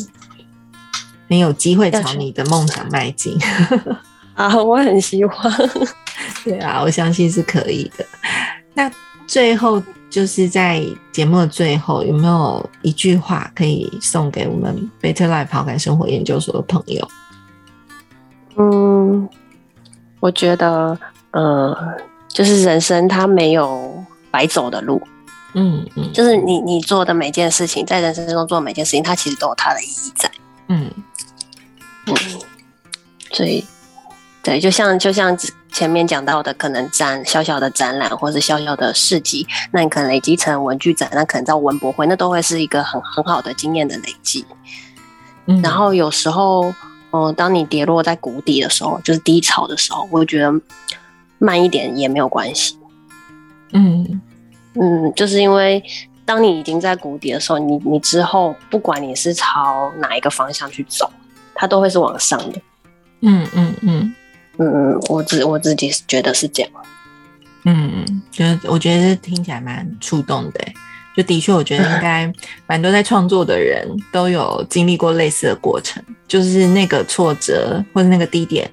[1.30, 3.38] 很有机会朝你的梦想迈进。
[4.34, 5.36] 啊，我很希望，
[6.44, 8.06] 对啊，我相信是可以的，
[8.74, 8.92] 那。
[9.28, 9.80] 最后
[10.10, 17.08] 就是在节目的最后，有没有一句话可以送给我们 Better Life 跑感生活研究所的朋友？
[18.58, 19.30] 嗯，
[20.20, 20.97] 我觉得，
[21.32, 21.76] 呃，
[22.28, 25.01] 就是人生它没有白走的路，
[25.53, 30.32] 嗯嗯，就是你你做的每件事情，在人生中做每件事情，它其实都有它的意义在，
[30.67, 30.91] 嗯
[32.05, 32.15] 嗯，
[33.32, 33.65] 所以，
[34.43, 35.38] 对，就像就像。
[35.72, 44.43] 前面讲到的，可能展小小的展览，或者是小小的市集，那你可能累积成文具展，那可能到文博会，那都会是一个很很好的经验的累积。
[45.45, 46.74] 嗯，然后有时候，
[47.12, 50.53] 嗯，当你跌落在谷底的时候，就是低潮的时候，我觉得
[51.38, 52.78] 慢一点也没有关系。
[53.74, 54.22] 嗯
[54.74, 55.84] 嗯，就是因为
[56.26, 61.12] 当你已经在谷底的时候，你你之后不管你是朝哪一个方向去走，
[61.53, 62.62] 它都会是往上的。
[63.22, 64.16] 嗯嗯嗯。
[64.62, 66.72] 嗯嗯，我自我自己觉得是这样。
[67.64, 70.60] 嗯，觉得我觉得听起来蛮触动的。
[71.16, 72.32] 就的确，我觉得应该
[72.66, 78.70] 蛮多在创作的人都有经历过类似的过程，就是那个挫折或者那个低点。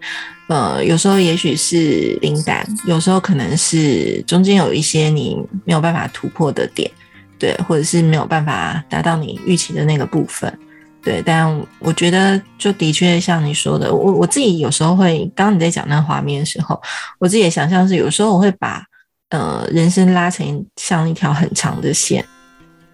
[0.49, 6.89] 呃，有时候也许是灵感，有时候可能是中间有一些你没有办法突破的点，
[7.37, 10.57] 对，或者是没有办法达到你预期的那个部分。
[11.03, 16.81] 对，但我觉得就的确像你说的，我我自己有时候会，刚刚你在讲那个画面的时候，
[17.19, 18.85] 我自己也想象是有时候我会把
[19.31, 22.25] 呃人生拉成像一条很长的线，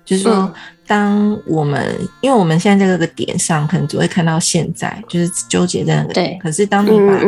[0.05, 0.53] 就是说，
[0.87, 7.19] 当我们因为我们现在在这个点上，可能只会看到现在，就是纠结在那个点，可是当你把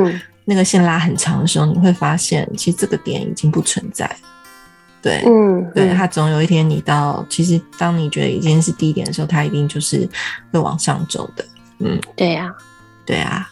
[0.44, 4.09] 那个线拉很长的时候，你会发现其实这个点已经不存在。
[5.00, 6.07] 对，嗯，对，它。
[6.07, 10.09] 总有一天你到，其实当你觉得已经是低点的时候，它一定就是
[10.50, 11.44] 会往上走的，
[11.78, 12.50] 嗯，对呀，
[13.05, 13.46] 对啊，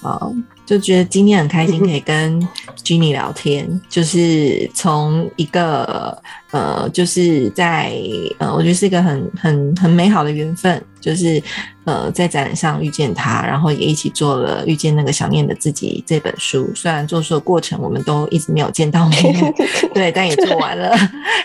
[0.00, 0.32] 好，
[0.68, 2.38] 就觉得今天很开心可以跟
[2.84, 7.90] Jenny 聊天，就是从一个呃，就是在
[8.38, 11.42] 呃，我觉得是一个很很很美好的缘分，就是。
[11.88, 16.70] 呃，在展览上遇见他，然后也一起做了《遇见那个想念的自己》这本书。
[16.74, 19.54] 虽然做书的过程我们都一直没有见到面，
[19.94, 20.94] 对，但也做完了。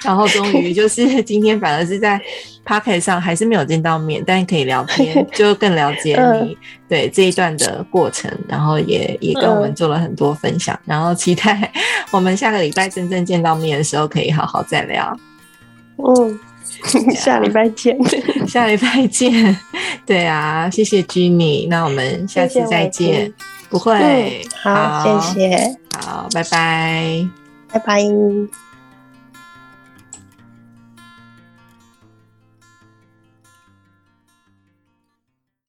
[0.03, 2.19] 然后终于就是今天，反而是在
[2.65, 6.57] p o c k e t 上还是没有见到面，但可以聊天，就更了解你
[6.89, 8.30] 对这一段的过程。
[8.45, 10.78] 然后也也跟我们做了很多分享。
[10.86, 11.72] 然后期待
[12.11, 15.16] 我们下个礼拜真正见到面的时候，可以好好再聊。
[15.97, 16.39] 嗯。
[17.16, 17.97] 下礼拜见，
[18.47, 19.55] 下礼拜见。
[20.05, 23.32] 对啊，谢谢 Jenny，那我们下次再见。
[23.70, 27.30] 不会，好，谢谢，好，拜拜，
[27.72, 28.62] 拜拜。